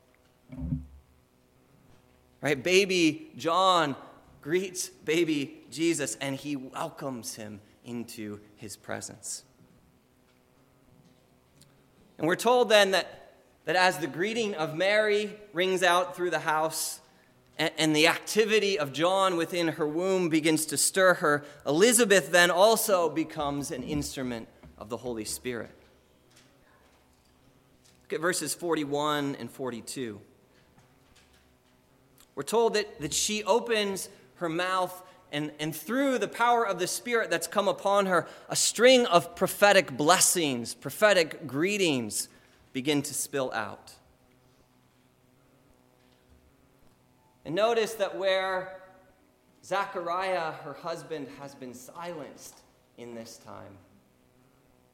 Right? 2.40 2.62
Baby 2.62 3.32
John 3.36 3.96
greets 4.40 4.88
baby 4.88 5.60
Jesus 5.70 6.16
and 6.20 6.36
he 6.36 6.54
welcomes 6.56 7.34
him 7.34 7.60
into 7.84 8.40
his 8.56 8.76
presence. 8.76 9.44
And 12.18 12.26
we're 12.26 12.36
told 12.36 12.68
then 12.68 12.90
that, 12.90 13.32
that 13.64 13.76
as 13.76 13.98
the 13.98 14.06
greeting 14.06 14.54
of 14.54 14.76
Mary 14.76 15.36
rings 15.52 15.82
out 15.82 16.16
through 16.16 16.30
the 16.30 16.40
house 16.40 17.00
and, 17.58 17.70
and 17.78 17.94
the 17.94 18.08
activity 18.08 18.78
of 18.78 18.92
John 18.92 19.36
within 19.36 19.68
her 19.68 19.86
womb 19.86 20.28
begins 20.28 20.66
to 20.66 20.76
stir 20.76 21.14
her, 21.14 21.44
Elizabeth 21.66 22.30
then 22.30 22.50
also 22.50 23.08
becomes 23.08 23.70
an 23.70 23.82
instrument 23.82 24.48
of 24.76 24.88
the 24.88 24.96
Holy 24.96 25.24
Spirit. 25.24 25.70
Look 28.04 28.14
at 28.14 28.20
verses 28.20 28.54
41 28.54 29.36
and 29.38 29.50
42. 29.50 30.20
We're 32.34 32.42
told 32.42 32.74
that, 32.74 33.00
that 33.00 33.12
she 33.12 33.44
opens 33.44 34.08
her 34.36 34.48
mouth, 34.48 35.02
and, 35.32 35.52
and 35.58 35.74
through 35.74 36.18
the 36.18 36.28
power 36.28 36.66
of 36.66 36.78
the 36.78 36.86
Spirit 36.86 37.30
that's 37.30 37.46
come 37.46 37.68
upon 37.68 38.06
her, 38.06 38.26
a 38.48 38.56
string 38.56 39.06
of 39.06 39.34
prophetic 39.34 39.96
blessings, 39.96 40.74
prophetic 40.74 41.46
greetings 41.46 42.28
begin 42.72 43.02
to 43.02 43.14
spill 43.14 43.52
out. 43.52 43.92
And 47.44 47.54
notice 47.54 47.94
that 47.94 48.16
where 48.16 48.80
Zachariah, 49.64 50.52
her 50.64 50.74
husband, 50.74 51.28
has 51.40 51.54
been 51.54 51.74
silenced 51.74 52.60
in 52.96 53.14
this 53.14 53.38
time, 53.38 53.76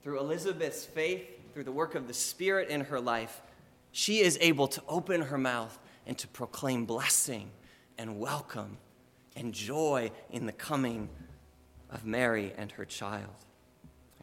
through 0.03 0.20
Elizabeth's 0.20 0.85
faith, 0.85 1.27
through 1.53 1.64
the 1.64 1.73
work 1.73 1.94
of 1.94 2.07
the 2.09 2.14
Spirit 2.14 2.68
in 2.68 2.83
her 2.83 3.01
life, 3.01 3.40
she 3.92 4.20
is 4.20 4.37
able 4.40 4.66
to 4.68 4.83
open 4.88 5.23
her 5.23 5.38
mouth 5.38 5.79
and 6.07 6.18
to 6.18 6.29
proclaim 6.29 6.85
blessing 6.85 7.51
and 7.97 8.18
welcome 8.18 8.77
and 9.37 9.53
joy 9.53 10.11
in 10.31 10.47
the 10.47 10.53
coming 10.53 11.09
of 11.90 12.05
Mary 12.05 12.53
and 12.57 12.73
her 12.73 12.85
child. 12.85 13.35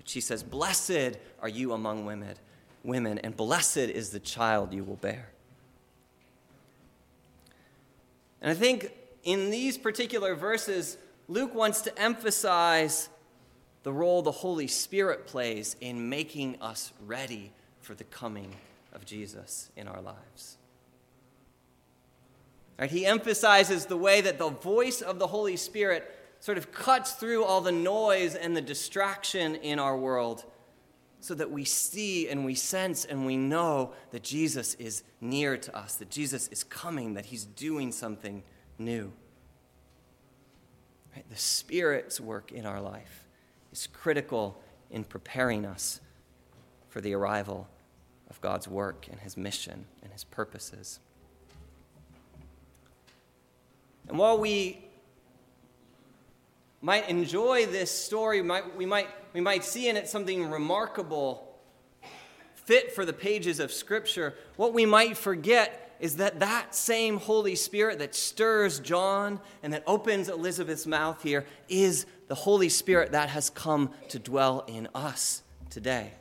She 0.05 0.21
says, 0.21 0.43
Blessed 0.43 1.17
are 1.41 1.49
you 1.49 1.73
among 1.73 2.05
women, 2.05 2.35
women, 2.83 3.19
and 3.19 3.35
blessed 3.35 3.77
is 3.77 4.09
the 4.09 4.19
child 4.19 4.73
you 4.73 4.83
will 4.83 4.95
bear. 4.95 5.29
And 8.41 8.49
I 8.49 8.55
think 8.55 8.91
in 9.23 9.51
these 9.51 9.77
particular 9.77 10.33
verses, 10.35 10.97
Luke 11.27 11.53
wants 11.53 11.81
to 11.81 12.01
emphasize 12.01 13.09
the 13.83 13.93
role 13.93 14.21
the 14.21 14.31
Holy 14.31 14.67
Spirit 14.67 15.27
plays 15.27 15.75
in 15.79 16.09
making 16.09 16.57
us 16.61 16.91
ready 17.05 17.51
for 17.79 17.95
the 17.95 18.03
coming 18.03 18.55
of 18.93 19.05
Jesus 19.05 19.69
in 19.75 19.87
our 19.87 20.01
lives. 20.01 20.57
Right? 22.79 22.89
He 22.89 23.05
emphasizes 23.05 23.85
the 23.85 23.97
way 23.97 24.21
that 24.21 24.37
the 24.37 24.49
voice 24.49 25.01
of 25.01 25.19
the 25.19 25.27
Holy 25.27 25.55
Spirit 25.55 26.09
sort 26.39 26.57
of 26.57 26.71
cuts 26.71 27.13
through 27.13 27.43
all 27.43 27.61
the 27.61 27.71
noise 27.71 28.35
and 28.35 28.57
the 28.57 28.61
distraction 28.61 29.55
in 29.55 29.77
our 29.77 29.95
world 29.95 30.43
so 31.19 31.35
that 31.35 31.51
we 31.51 31.63
see 31.63 32.27
and 32.27 32.43
we 32.43 32.55
sense 32.55 33.05
and 33.05 33.27
we 33.27 33.37
know 33.37 33.93
that 34.09 34.23
Jesus 34.23 34.73
is 34.75 35.03
near 35.21 35.55
to 35.55 35.77
us, 35.77 35.95
that 35.95 36.09
Jesus 36.09 36.47
is 36.47 36.63
coming, 36.63 37.13
that 37.13 37.27
he's 37.27 37.45
doing 37.45 37.91
something 37.91 38.41
new. 38.79 39.13
Right? 41.15 41.29
The 41.29 41.37
Spirit's 41.37 42.19
work 42.19 42.51
in 42.51 42.65
our 42.65 42.81
life 42.81 43.27
is 43.71 43.87
critical 43.87 44.59
in 44.89 45.03
preparing 45.03 45.63
us 45.63 46.01
for 46.89 47.01
the 47.01 47.13
arrival 47.13 47.67
of 48.31 48.41
God's 48.41 48.67
work 48.67 49.07
and 49.09 49.19
his 49.19 49.37
mission 49.37 49.85
and 50.01 50.11
his 50.11 50.23
purposes. 50.23 50.99
And 54.07 54.17
while 54.17 54.37
we 54.37 54.83
might 56.81 57.07
enjoy 57.09 57.65
this 57.67 57.91
story, 57.91 58.41
we 58.41 58.47
might, 58.47 58.75
we 58.75 58.85
might, 58.85 59.07
we 59.33 59.41
might 59.41 59.63
see 59.63 59.87
in 59.87 59.95
it 59.95 60.09
something 60.09 60.49
remarkable, 60.49 61.55
fit 62.55 62.93
for 62.93 63.05
the 63.05 63.13
pages 63.13 63.59
of 63.59 63.71
Scripture, 63.71 64.33
what 64.55 64.73
we 64.73 64.85
might 64.85 65.17
forget 65.17 65.95
is 65.99 66.15
that 66.15 66.39
that 66.39 66.73
same 66.73 67.17
Holy 67.17 67.53
Spirit 67.53 67.99
that 67.99 68.15
stirs 68.15 68.79
John 68.79 69.39
and 69.61 69.71
that 69.71 69.83
opens 69.85 70.29
Elizabeth's 70.29 70.87
mouth 70.87 71.21
here 71.21 71.45
is 71.69 72.07
the 72.27 72.33
Holy 72.33 72.69
Spirit 72.69 73.11
that 73.11 73.29
has 73.29 73.51
come 73.51 73.91
to 74.09 74.17
dwell 74.17 74.65
in 74.67 74.87
us 74.95 75.43
today. 75.69 76.11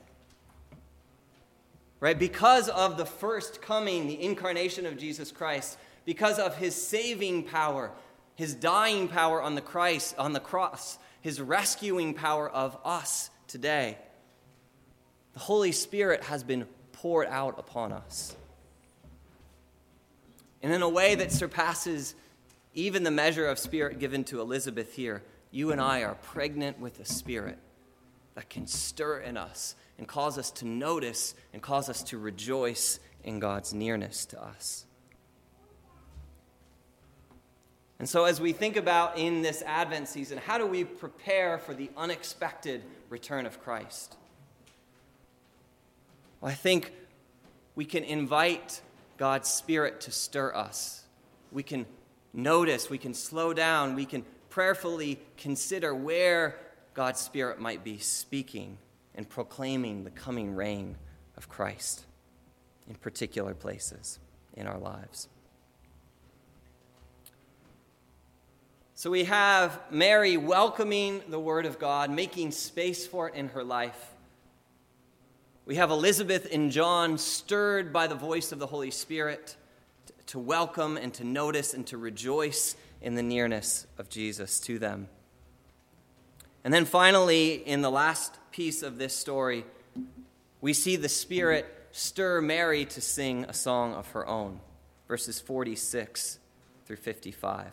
Right? 1.99 2.19
Because 2.19 2.69
of 2.69 2.99
the 2.99 3.07
first 3.07 3.63
coming, 3.63 4.07
the 4.07 4.23
incarnation 4.23 4.85
of 4.85 4.99
Jesus 4.99 5.33
Christ, 5.33 5.79
because 6.05 6.39
of 6.39 6.57
his 6.57 6.75
saving 6.75 7.45
power, 7.45 7.91
his 8.35 8.55
dying 8.55 9.09
power 9.09 9.43
on 9.43 9.55
the 9.55 9.61
Christ 9.61 10.15
on 10.19 10.33
the 10.33 10.41
cross, 10.41 10.99
his 11.21 11.41
rescuing 11.41 12.15
power 12.15 12.49
of 12.49 12.77
us 12.85 13.31
today. 13.47 13.99
The 15.35 15.41
Holy 15.41 15.73
Spirit 15.73 16.25
has 16.25 16.43
been 16.43 16.67
poured 16.93 17.29
out 17.29 17.59
upon 17.59 17.93
us. 17.93 18.35
And 20.63 20.73
in 20.73 20.83
a 20.83 20.89
way 20.89 21.15
that 21.15 21.33
surpasses 21.33 22.15
even 22.75 23.03
the 23.03 23.11
measure 23.11 23.47
of 23.47 23.59
spirit 23.59 23.99
given 23.99 24.25
to 24.25 24.41
Elizabeth 24.41 24.95
here, 24.95 25.23
you 25.51 25.73
and 25.73 25.81
I 25.81 26.03
are 26.03 26.15
pregnant 26.15 26.79
with 26.79 27.01
a 27.01 27.05
spirit 27.05 27.59
that 28.35 28.49
can 28.49 28.67
stir 28.67 29.19
in 29.19 29.37
us 29.37 29.75
and 29.99 30.07
cause 30.07 30.39
us 30.39 30.51
to 30.53 30.67
notice 30.67 31.35
and 31.53 31.61
cause 31.61 31.89
us 31.89 32.03
to 32.05 32.19
rejoice 32.19 33.01
in 33.25 33.39
God's 33.39 33.75
nearness 33.75 34.27
to 34.27 34.43
us. 34.43 34.87
And 38.01 38.09
so, 38.09 38.25
as 38.25 38.41
we 38.41 38.55
think 38.55 38.77
about 38.77 39.19
in 39.19 39.43
this 39.43 39.61
Advent 39.61 40.09
season, 40.09 40.39
how 40.39 40.57
do 40.57 40.65
we 40.65 40.85
prepare 40.85 41.59
for 41.59 41.75
the 41.75 41.91
unexpected 41.99 42.83
return 43.11 43.45
of 43.45 43.63
Christ? 43.63 44.17
Well, 46.41 46.51
I 46.51 46.55
think 46.55 46.95
we 47.75 47.85
can 47.85 48.03
invite 48.05 48.81
God's 49.19 49.51
Spirit 49.51 50.01
to 50.01 50.13
stir 50.13 50.55
us. 50.55 51.05
We 51.53 51.63
can 51.63 51.85
notice, 52.33 52.89
we 52.89 52.97
can 52.97 53.13
slow 53.13 53.53
down, 53.53 53.95
we 53.95 54.07
can 54.07 54.25
prayerfully 54.49 55.21
consider 55.37 55.95
where 55.95 56.57
God's 56.95 57.21
Spirit 57.21 57.61
might 57.61 57.85
be 57.85 57.99
speaking 57.99 58.79
and 59.15 59.29
proclaiming 59.29 60.05
the 60.05 60.11
coming 60.11 60.55
reign 60.55 60.97
of 61.37 61.51
Christ 61.51 62.07
in 62.89 62.95
particular 62.95 63.53
places 63.53 64.19
in 64.55 64.67
our 64.67 64.79
lives. 64.79 65.29
So 69.01 69.11
we 69.11 69.25
have 69.25 69.81
Mary 69.91 70.37
welcoming 70.37 71.23
the 71.31 71.41
Word 71.41 71.65
of 71.65 71.79
God, 71.79 72.11
making 72.11 72.51
space 72.51 73.07
for 73.07 73.31
it 73.31 73.35
in 73.35 73.49
her 73.49 73.65
life. 73.65 74.13
We 75.65 75.77
have 75.77 75.91
Elizabeth 75.91 76.47
and 76.53 76.71
John 76.71 77.17
stirred 77.17 77.95
by 77.95 78.09
the 78.09 78.15
voice 78.15 78.53
of 78.53 78.59
the 78.59 78.67
Holy 78.67 78.91
Spirit 78.91 79.57
to 80.27 80.39
welcome 80.39 80.99
and 80.99 81.15
to 81.15 81.25
notice 81.25 81.73
and 81.73 81.87
to 81.87 81.97
rejoice 81.97 82.77
in 83.01 83.15
the 83.15 83.23
nearness 83.23 83.87
of 83.97 84.11
Jesus 84.11 84.61
to 84.61 84.79
them. 84.79 85.09
And 86.63 86.75
then 86.75 86.85
finally, 86.85 87.55
in 87.55 87.81
the 87.81 87.91
last 87.91 88.37
piece 88.53 88.83
of 88.83 88.99
this 88.99 89.17
story, 89.17 89.65
we 90.61 90.75
see 90.75 90.97
the 90.97 91.09
Spirit 91.09 91.65
stir 91.91 92.43
Mary 92.43 92.85
to 92.85 93.01
sing 93.01 93.45
a 93.45 93.55
song 93.55 93.95
of 93.95 94.11
her 94.11 94.27
own, 94.27 94.61
verses 95.09 95.41
46 95.41 96.39
through 96.85 96.97
55. 96.97 97.73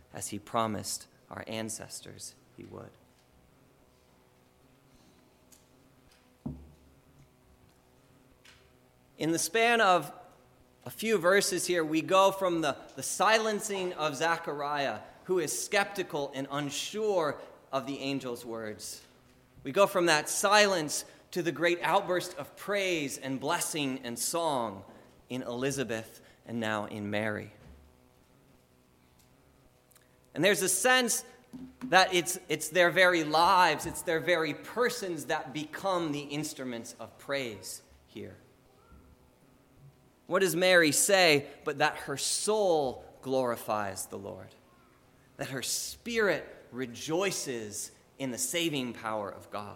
as 0.13 0.29
he 0.29 0.39
promised 0.39 1.07
our 1.29 1.43
ancestors 1.47 2.35
he 2.57 2.65
would. 2.65 2.89
In 9.17 9.31
the 9.31 9.39
span 9.39 9.81
of 9.81 10.11
a 10.83 10.89
few 10.89 11.19
verses 11.19 11.67
here, 11.67 11.83
we 11.83 12.01
go 12.01 12.31
from 12.31 12.61
the, 12.61 12.75
the 12.95 13.03
silencing 13.03 13.93
of 13.93 14.15
Zechariah, 14.15 14.97
who 15.25 15.37
is 15.39 15.57
skeptical 15.57 16.31
and 16.33 16.47
unsure 16.51 17.35
of 17.71 17.85
the 17.85 17.99
angel's 17.99 18.43
words. 18.43 19.01
We 19.63 19.71
go 19.71 19.85
from 19.85 20.07
that 20.07 20.27
silence 20.27 21.05
to 21.31 21.43
the 21.43 21.51
great 21.51 21.79
outburst 21.83 22.35
of 22.37 22.55
praise 22.57 23.17
and 23.17 23.39
blessing 23.39 23.99
and 24.03 24.17
song 24.17 24.83
in 25.29 25.43
Elizabeth 25.43 26.19
and 26.47 26.59
now 26.59 26.85
in 26.85 27.09
Mary. 27.11 27.51
And 30.33 30.43
there's 30.43 30.61
a 30.61 30.69
sense 30.69 31.23
that 31.89 32.13
it's, 32.13 32.39
it's 32.47 32.69
their 32.69 32.89
very 32.91 33.23
lives, 33.23 33.85
it's 33.85 34.03
their 34.03 34.19
very 34.19 34.53
persons 34.53 35.25
that 35.25 35.53
become 35.53 36.11
the 36.11 36.19
instruments 36.19 36.95
of 36.99 37.17
praise 37.17 37.81
here. 38.07 38.35
What 40.27 40.39
does 40.39 40.55
Mary 40.55 40.93
say 40.93 41.47
but 41.65 41.79
that 41.79 41.97
her 41.97 42.15
soul 42.15 43.03
glorifies 43.21 44.05
the 44.05 44.17
Lord? 44.17 44.47
That 45.37 45.49
her 45.49 45.61
spirit 45.61 46.47
rejoices 46.71 47.91
in 48.17 48.31
the 48.31 48.37
saving 48.37 48.93
power 48.93 49.29
of 49.29 49.51
God. 49.51 49.75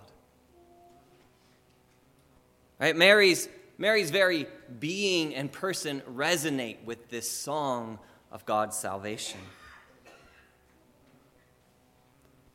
Right? 2.80 2.96
Mary's, 2.96 3.50
Mary's 3.78 4.12
very 4.12 4.48
being 4.80 5.36
and 5.36 5.52
person 5.52 6.02
resonate 6.10 6.84
with 6.86 7.10
this 7.10 7.30
song 7.30 8.00
of 8.32 8.46
God's 8.46 8.78
salvation. 8.78 9.40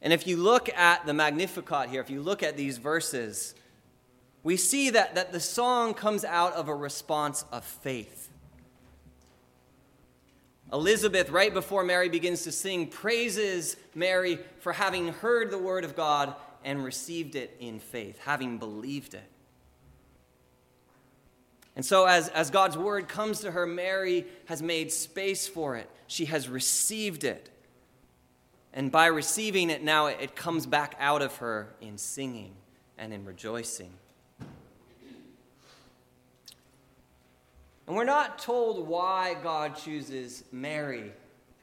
And 0.02 0.12
if 0.12 0.26
you 0.26 0.36
look 0.36 0.68
at 0.76 1.04
the 1.06 1.12
Magnificat 1.14 1.90
here, 1.90 2.00
if 2.00 2.10
you 2.10 2.22
look 2.22 2.42
at 2.42 2.56
these 2.56 2.78
verses, 2.78 3.54
we 4.42 4.56
see 4.56 4.90
that, 4.90 5.14
that 5.14 5.32
the 5.32 5.40
song 5.40 5.92
comes 5.92 6.24
out 6.24 6.54
of 6.54 6.68
a 6.68 6.74
response 6.74 7.44
of 7.52 7.64
faith. 7.64 8.28
Elizabeth, 10.72 11.30
right 11.30 11.52
before 11.52 11.82
Mary 11.82 12.08
begins 12.08 12.44
to 12.44 12.52
sing, 12.52 12.86
praises 12.86 13.76
Mary 13.94 14.38
for 14.60 14.72
having 14.72 15.08
heard 15.08 15.50
the 15.50 15.58
word 15.58 15.84
of 15.84 15.96
God 15.96 16.34
and 16.64 16.84
received 16.84 17.34
it 17.34 17.56
in 17.58 17.80
faith, 17.80 18.18
having 18.20 18.58
believed 18.58 19.14
it. 19.14 19.24
And 21.76 21.84
so, 21.84 22.04
as, 22.06 22.28
as 22.28 22.50
God's 22.50 22.76
word 22.76 23.08
comes 23.08 23.40
to 23.40 23.50
her, 23.50 23.66
Mary 23.66 24.26
has 24.46 24.62
made 24.62 24.92
space 24.92 25.48
for 25.48 25.76
it. 25.76 25.88
She 26.06 26.26
has 26.26 26.48
received 26.48 27.24
it. 27.24 27.48
And 28.72 28.92
by 28.92 29.06
receiving 29.06 29.70
it, 29.70 29.82
now 29.82 30.06
it 30.06 30.36
comes 30.36 30.66
back 30.66 30.94
out 31.00 31.22
of 31.22 31.36
her 31.36 31.74
in 31.80 31.98
singing 31.98 32.52
and 32.96 33.12
in 33.12 33.24
rejoicing. 33.24 33.90
And 37.86 37.96
we're 37.96 38.04
not 38.04 38.38
told 38.38 38.86
why 38.86 39.34
God 39.42 39.74
chooses 39.74 40.44
Mary 40.52 41.12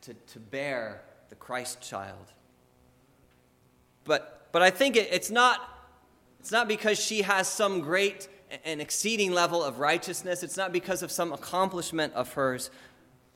to, 0.01 0.13
to 0.13 0.39
bear 0.39 1.01
the 1.29 1.35
Christ 1.35 1.79
child. 1.79 2.33
But, 4.03 4.49
but 4.51 4.61
I 4.61 4.69
think 4.69 4.97
it, 4.97 5.07
it's, 5.11 5.31
not, 5.31 5.61
it's 6.41 6.51
not 6.51 6.67
because 6.67 6.99
she 6.99 7.21
has 7.21 7.47
some 7.47 7.79
great 7.79 8.27
and 8.65 8.81
exceeding 8.81 9.31
level 9.31 9.63
of 9.63 9.79
righteousness, 9.79 10.43
it's 10.43 10.57
not 10.57 10.73
because 10.73 11.03
of 11.03 11.11
some 11.11 11.31
accomplishment 11.31 12.13
of 12.13 12.33
hers, 12.33 12.71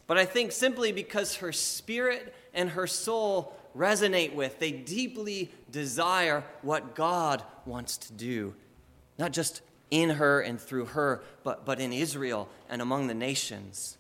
but 0.07 0.17
I 0.17 0.25
think 0.25 0.51
simply 0.51 0.91
because 0.91 1.35
her 1.35 1.51
spirit 1.51 2.33
and 2.53 2.69
her 2.71 2.87
soul 2.87 3.55
resonate 3.75 4.33
with, 4.33 4.59
they 4.59 4.71
deeply 4.71 5.51
desire 5.71 6.43
what 6.61 6.95
God 6.95 7.43
wants 7.65 7.97
to 7.97 8.13
do, 8.13 8.55
not 9.17 9.31
just 9.31 9.61
in 9.89 10.11
her 10.11 10.41
and 10.41 10.59
through 10.59 10.85
her, 10.85 11.21
but, 11.43 11.65
but 11.65 11.79
in 11.79 11.93
Israel 11.93 12.49
and 12.69 12.81
among 12.81 13.07
the 13.07 13.13
nations. 13.13 13.97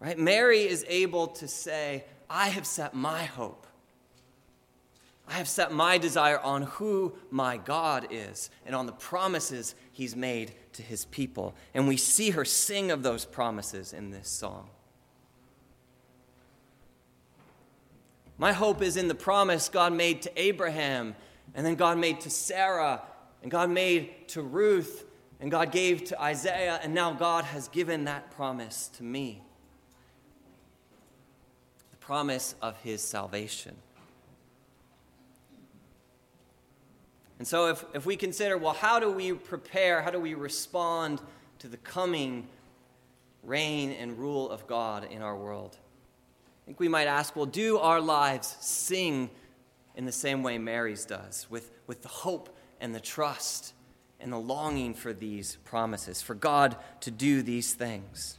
Right? 0.00 0.18
Mary 0.18 0.62
is 0.62 0.84
able 0.88 1.28
to 1.28 1.48
say, 1.48 2.04
I 2.28 2.48
have 2.48 2.66
set 2.66 2.94
my 2.94 3.24
hope. 3.24 3.66
I 5.28 5.34
have 5.34 5.48
set 5.48 5.72
my 5.72 5.98
desire 5.98 6.38
on 6.38 6.62
who 6.62 7.14
my 7.30 7.56
God 7.56 8.08
is 8.10 8.50
and 8.64 8.76
on 8.76 8.86
the 8.86 8.92
promises 8.92 9.74
he's 9.90 10.14
made 10.14 10.52
to 10.74 10.82
his 10.82 11.04
people. 11.06 11.54
And 11.74 11.88
we 11.88 11.96
see 11.96 12.30
her 12.30 12.44
sing 12.44 12.90
of 12.90 13.02
those 13.02 13.24
promises 13.24 13.92
in 13.92 14.10
this 14.10 14.28
song. 14.28 14.68
My 18.38 18.52
hope 18.52 18.82
is 18.82 18.96
in 18.96 19.08
the 19.08 19.14
promise 19.14 19.68
God 19.68 19.92
made 19.92 20.22
to 20.22 20.40
Abraham 20.40 21.16
and 21.56 21.64
then 21.64 21.74
God 21.74 21.98
made 21.98 22.20
to 22.20 22.30
Sarah, 22.30 23.02
and 23.42 23.50
God 23.50 23.70
made 23.70 24.28
to 24.28 24.42
Ruth, 24.42 25.04
and 25.40 25.50
God 25.50 25.72
gave 25.72 26.04
to 26.04 26.20
Isaiah, 26.20 26.78
and 26.82 26.94
now 26.94 27.14
God 27.14 27.44
has 27.44 27.68
given 27.68 28.04
that 28.04 28.30
promise 28.30 28.88
to 28.96 29.02
me 29.02 29.42
the 31.90 31.96
promise 31.96 32.54
of 32.60 32.76
his 32.82 33.00
salvation. 33.00 33.74
And 37.38 37.46
so, 37.46 37.68
if, 37.68 37.84
if 37.94 38.06
we 38.06 38.16
consider, 38.16 38.56
well, 38.56 38.72
how 38.72 38.98
do 38.98 39.10
we 39.10 39.32
prepare, 39.32 40.02
how 40.02 40.10
do 40.10 40.20
we 40.20 40.34
respond 40.34 41.20
to 41.58 41.68
the 41.68 41.76
coming 41.78 42.48
reign 43.42 43.92
and 43.92 44.18
rule 44.18 44.50
of 44.50 44.66
God 44.66 45.06
in 45.10 45.22
our 45.22 45.36
world? 45.36 45.76
I 46.66 46.68
think 46.68 46.80
we 46.80 46.88
might 46.88 47.06
ask, 47.06 47.36
well, 47.36 47.46
do 47.46 47.78
our 47.78 48.00
lives 48.00 48.56
sing 48.58 49.30
in 49.94 50.04
the 50.04 50.10
same 50.10 50.42
way 50.42 50.58
Mary's 50.58 51.04
does, 51.04 51.46
with, 51.48 51.70
with 51.86 52.02
the 52.02 52.08
hope 52.08 52.56
and 52.80 52.92
the 52.92 52.98
trust 52.98 53.72
and 54.18 54.32
the 54.32 54.38
longing 54.38 54.92
for 54.92 55.12
these 55.12 55.58
promises, 55.64 56.20
for 56.20 56.34
God 56.34 56.76
to 57.02 57.12
do 57.12 57.42
these 57.42 57.72
things? 57.72 58.38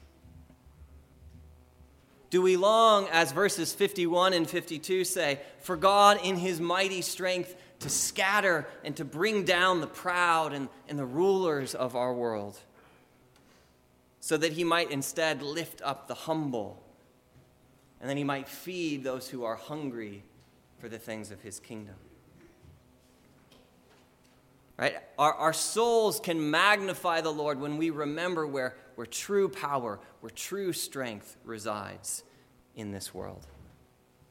Do 2.30 2.42
we 2.42 2.58
long, 2.58 3.08
as 3.14 3.32
verses 3.32 3.74
51 3.74 4.34
and 4.34 4.50
52 4.50 5.06
say, 5.06 5.40
for 5.62 5.78
God 5.78 6.20
in 6.22 6.36
his 6.36 6.60
mighty 6.60 7.02
strength 7.02 7.56
to 7.80 7.90
scatter 7.90 8.68
and 8.84 8.94
to 8.98 9.06
bring 9.06 9.46
down 9.46 9.80
the 9.80 9.88
proud 9.88 10.52
and, 10.52 10.68
and 10.90 11.00
the 11.00 11.06
rulers 11.06 11.74
of 11.74 11.96
our 11.96 12.14
world, 12.14 12.60
so 14.20 14.36
that 14.36 14.52
he 14.52 14.66
might 14.66 14.92
instead 14.92 15.42
lift 15.42 15.82
up 15.82 16.10
the 16.10 16.14
humble, 16.14 16.84
and 18.00 18.10
then 18.10 18.18
he 18.18 18.24
might 18.24 18.48
feed 18.48 19.04
those 19.04 19.30
who 19.30 19.44
are 19.44 19.56
hungry 19.56 20.24
for 20.80 20.90
the 20.90 21.00
things 21.00 21.32
of 21.32 21.42
his 21.42 21.60
kingdom. 21.60 21.96
Right? 24.78 24.98
Our, 25.18 25.34
our 25.34 25.54
souls 25.54 26.20
can 26.20 26.52
magnify 26.52 27.22
the 27.22 27.34
Lord 27.34 27.60
when 27.60 27.78
we 27.78 27.90
remember 27.90 28.46
where, 28.46 28.76
where 28.96 29.08
true 29.08 29.50
power, 29.50 30.00
where 30.22 30.30
true 30.30 30.72
strength 30.72 31.36
resides 31.44 32.24
in 32.76 32.92
this 32.92 33.14
world. 33.14 33.48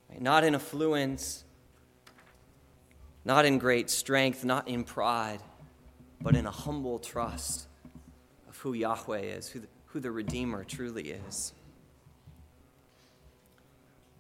Right? 0.09 0.23
Not 0.23 0.45
in 0.45 0.55
affluence, 0.55 1.45
not 3.25 3.45
in 3.45 3.59
great 3.59 3.91
strength, 3.91 4.45
not 4.45 4.69
in 4.69 4.85
pride, 4.85 5.41
but 6.21 6.37
in 6.37 6.47
a 6.47 6.51
humble 6.51 7.01
trust 7.01 7.67
of 8.49 8.57
who 8.59 8.73
Yahweh 8.73 9.19
is, 9.19 9.49
who 9.49 9.59
the, 9.59 9.69
who 9.87 9.99
the 9.99 10.13
Redeemer 10.13 10.63
truly 10.63 11.11
is. 11.11 11.53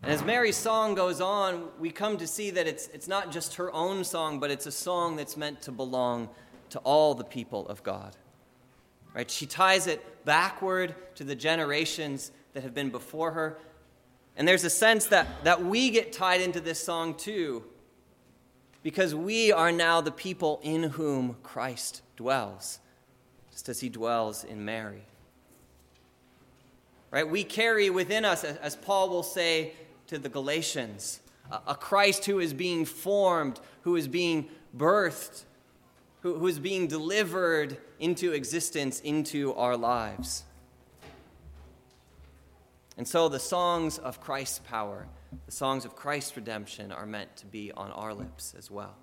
And 0.02 0.12
as 0.12 0.24
Mary's 0.24 0.56
song 0.56 0.94
goes 0.94 1.20
on, 1.20 1.68
we 1.78 1.90
come 1.90 2.16
to 2.18 2.26
see 2.26 2.50
that 2.50 2.66
it's, 2.66 2.88
it's 2.88 3.08
not 3.08 3.32
just 3.32 3.56
her 3.56 3.72
own 3.72 4.04
song, 4.04 4.38
but 4.38 4.50
it's 4.50 4.66
a 4.66 4.72
song 4.72 5.16
that's 5.16 5.36
meant 5.36 5.62
to 5.62 5.72
belong 5.72 6.28
to 6.70 6.78
all 6.80 7.14
the 7.14 7.24
people 7.24 7.66
of 7.68 7.82
God. 7.82 8.16
Right? 9.14 9.30
She 9.30 9.46
ties 9.46 9.86
it 9.86 10.24
backward 10.24 10.94
to 11.16 11.24
the 11.24 11.34
generations 11.34 12.30
that 12.52 12.62
have 12.62 12.74
been 12.74 12.90
before 12.90 13.32
her. 13.32 13.58
And 14.36 14.46
there's 14.46 14.64
a 14.64 14.70
sense 14.70 15.06
that, 15.06 15.26
that 15.44 15.64
we 15.64 15.90
get 15.90 16.12
tied 16.12 16.40
into 16.40 16.60
this 16.60 16.78
song 16.78 17.14
too, 17.14 17.64
because 18.82 19.14
we 19.14 19.50
are 19.50 19.72
now 19.72 20.00
the 20.00 20.12
people 20.12 20.60
in 20.62 20.82
whom 20.82 21.36
Christ 21.42 22.02
dwells, 22.16 22.78
just 23.50 23.68
as 23.68 23.80
he 23.80 23.88
dwells 23.88 24.44
in 24.44 24.64
Mary. 24.64 25.04
Right? 27.10 27.28
We 27.28 27.44
carry 27.44 27.88
within 27.88 28.24
us, 28.26 28.44
as 28.44 28.76
Paul 28.76 29.08
will 29.08 29.22
say 29.22 29.72
to 30.08 30.18
the 30.18 30.28
Galatians, 30.28 31.20
a 31.66 31.74
Christ 31.74 32.24
who 32.24 32.38
is 32.38 32.52
being 32.52 32.84
formed, 32.84 33.60
who 33.82 33.96
is 33.96 34.08
being 34.08 34.48
birthed, 34.76 35.44
who, 36.20 36.38
who 36.38 36.46
is 36.46 36.58
being 36.58 36.86
delivered 36.88 37.78
into 37.98 38.32
existence, 38.32 39.00
into 39.00 39.54
our 39.54 39.76
lives. 39.76 40.44
And 42.96 43.06
so 43.06 43.28
the 43.28 43.38
songs 43.38 43.98
of 43.98 44.20
Christ's 44.20 44.60
power, 44.60 45.06
the 45.44 45.52
songs 45.52 45.84
of 45.84 45.94
Christ's 45.94 46.36
redemption, 46.36 46.90
are 46.92 47.06
meant 47.06 47.36
to 47.36 47.46
be 47.46 47.70
on 47.72 47.92
our 47.92 48.14
lips 48.14 48.54
as 48.56 48.70
well. 48.70 48.96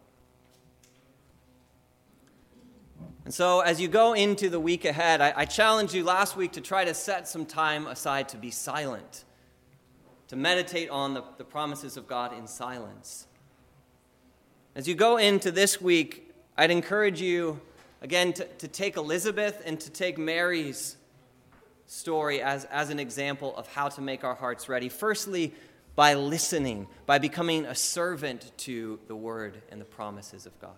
And 3.25 3.33
so, 3.33 3.61
as 3.61 3.79
you 3.79 3.87
go 3.87 4.13
into 4.13 4.49
the 4.49 4.59
week 4.59 4.83
ahead, 4.83 5.21
I, 5.21 5.33
I 5.35 5.45
challenged 5.45 5.93
you 5.93 6.03
last 6.03 6.35
week 6.35 6.53
to 6.53 6.61
try 6.61 6.83
to 6.83 6.93
set 6.93 7.27
some 7.27 7.45
time 7.45 7.87
aside 7.87 8.29
to 8.29 8.37
be 8.37 8.51
silent, 8.51 9.23
to 10.27 10.35
meditate 10.35 10.89
on 10.89 11.13
the, 11.13 11.23
the 11.37 11.43
promises 11.43 11.97
of 11.97 12.07
God 12.07 12.37
in 12.37 12.47
silence. 12.47 13.27
As 14.75 14.87
you 14.87 14.95
go 14.95 15.17
into 15.17 15.51
this 15.51 15.79
week, 15.79 16.31
I'd 16.57 16.71
encourage 16.71 17.21
you, 17.21 17.59
again, 18.01 18.33
to, 18.33 18.45
to 18.45 18.67
take 18.67 18.97
Elizabeth 18.97 19.61
and 19.65 19.79
to 19.79 19.89
take 19.89 20.17
Mary's 20.17 20.97
story 21.85 22.41
as, 22.41 22.65
as 22.65 22.89
an 22.89 22.99
example 22.99 23.55
of 23.55 23.67
how 23.67 23.89
to 23.89 24.01
make 24.01 24.23
our 24.23 24.35
hearts 24.35 24.69
ready. 24.69 24.89
Firstly, 24.89 25.53
by 25.95 26.15
listening, 26.15 26.87
by 27.05 27.19
becoming 27.19 27.65
a 27.65 27.75
servant 27.75 28.51
to 28.57 28.99
the 29.07 29.15
word 29.15 29.61
and 29.69 29.79
the 29.79 29.85
promises 29.85 30.45
of 30.45 30.59
God. 30.59 30.71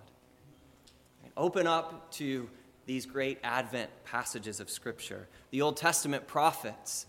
Open 1.37 1.67
up 1.67 2.11
to 2.13 2.49
these 2.85 3.05
great 3.05 3.39
Advent 3.43 3.89
passages 4.05 4.59
of 4.59 4.69
Scripture, 4.69 5.27
the 5.51 5.61
Old 5.61 5.75
Testament 5.75 6.27
prophets, 6.27 7.07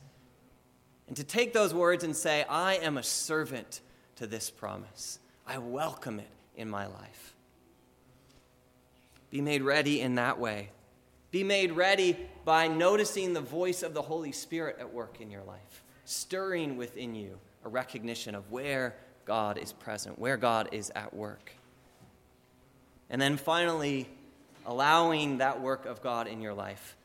and 1.09 1.17
to 1.17 1.25
take 1.25 1.53
those 1.53 1.73
words 1.73 2.05
and 2.05 2.15
say, 2.17 2.45
I 2.49 2.75
am 2.77 2.97
a 2.97 3.03
servant 3.03 3.81
to 4.17 4.27
this 4.27 4.51
promise. 4.51 5.19
I 5.47 5.59
welcome 5.59 6.19
it 6.19 6.31
in 6.57 6.69
my 6.69 6.87
life. 6.87 7.35
Be 9.31 9.41
made 9.41 9.63
ready 9.63 10.01
in 10.01 10.17
that 10.17 10.39
way. 10.39 10.71
Be 11.31 11.45
made 11.45 11.73
ready 11.73 12.17
by 12.45 12.69
noticing 12.69 13.33
the 13.33 13.41
voice 13.41 13.83
of 13.83 13.95
the 13.95 14.03
Holy 14.03 14.33
Spirit 14.33 14.77
at 14.81 14.93
work 14.93 15.21
in 15.21 15.31
your 15.31 15.43
life, 15.43 15.83
stirring 16.05 16.77
within 16.77 17.15
you 17.15 17.39
a 17.65 17.69
recognition 17.69 18.35
of 18.35 18.51
where 18.51 18.97
God 19.25 19.59
is 19.59 19.73
present, 19.73 20.19
where 20.19 20.37
God 20.37 20.69
is 20.73 20.91
at 20.95 21.13
work. 21.13 21.53
And 23.11 23.21
then 23.21 23.37
finally, 23.37 24.09
allowing 24.65 25.39
that 25.39 25.61
work 25.61 25.85
of 25.87 26.01
God 26.01 26.27
in 26.27 26.41
your 26.41 26.55
life 26.55 26.97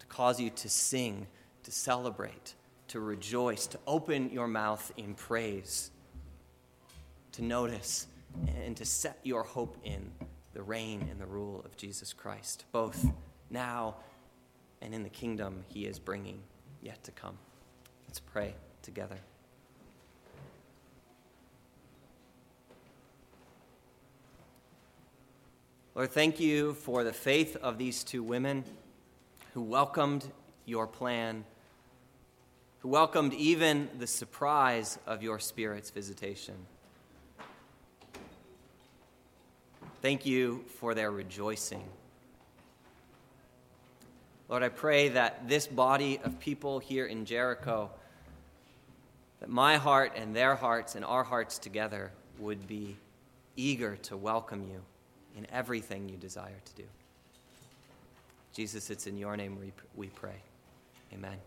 to 0.00 0.06
cause 0.06 0.40
you 0.40 0.50
to 0.50 0.68
sing, 0.68 1.26
to 1.62 1.70
celebrate, 1.70 2.54
to 2.94 3.00
rejoice, 3.00 3.66
to 3.66 3.76
open 3.88 4.30
your 4.30 4.46
mouth 4.46 4.92
in 4.96 5.14
praise, 5.14 5.90
to 7.32 7.42
notice 7.42 8.06
and 8.64 8.76
to 8.76 8.84
set 8.84 9.18
your 9.24 9.42
hope 9.42 9.76
in 9.82 10.12
the 10.52 10.62
reign 10.62 11.04
and 11.10 11.20
the 11.20 11.26
rule 11.26 11.60
of 11.64 11.76
Jesus 11.76 12.12
Christ, 12.12 12.66
both 12.70 13.04
now 13.50 13.96
and 14.80 14.94
in 14.94 15.02
the 15.02 15.08
kingdom 15.08 15.64
he 15.66 15.86
is 15.86 15.98
bringing 15.98 16.38
yet 16.82 17.02
to 17.02 17.10
come. 17.10 17.36
Let's 18.06 18.20
pray 18.20 18.54
together. 18.82 19.18
Lord, 25.96 26.12
thank 26.12 26.38
you 26.38 26.74
for 26.74 27.02
the 27.02 27.12
faith 27.12 27.56
of 27.56 27.76
these 27.76 28.04
two 28.04 28.22
women 28.22 28.62
who 29.52 29.62
welcomed 29.62 30.30
your 30.64 30.86
plan, 30.86 31.44
who 32.84 32.90
welcomed 32.90 33.32
even 33.32 33.88
the 33.98 34.06
surprise 34.06 34.98
of 35.06 35.22
your 35.22 35.38
Spirit's 35.38 35.88
visitation. 35.88 36.54
Thank 40.02 40.26
you 40.26 40.66
for 40.80 40.94
their 40.94 41.10
rejoicing. 41.10 41.82
Lord, 44.50 44.62
I 44.62 44.68
pray 44.68 45.08
that 45.08 45.48
this 45.48 45.66
body 45.66 46.20
of 46.22 46.38
people 46.40 46.78
here 46.78 47.06
in 47.06 47.24
Jericho, 47.24 47.90
that 49.40 49.48
my 49.48 49.78
heart 49.78 50.12
and 50.14 50.36
their 50.36 50.54
hearts 50.54 50.94
and 50.94 51.06
our 51.06 51.24
hearts 51.24 51.58
together 51.58 52.12
would 52.38 52.66
be 52.68 52.98
eager 53.56 53.96
to 54.02 54.14
welcome 54.14 54.62
you 54.62 54.82
in 55.38 55.46
everything 55.50 56.10
you 56.10 56.18
desire 56.18 56.60
to 56.62 56.74
do. 56.74 56.88
Jesus, 58.52 58.90
it's 58.90 59.06
in 59.06 59.16
your 59.16 59.38
name 59.38 59.58
we, 59.58 59.72
we 59.96 60.08
pray. 60.08 60.36
Amen. 61.14 61.38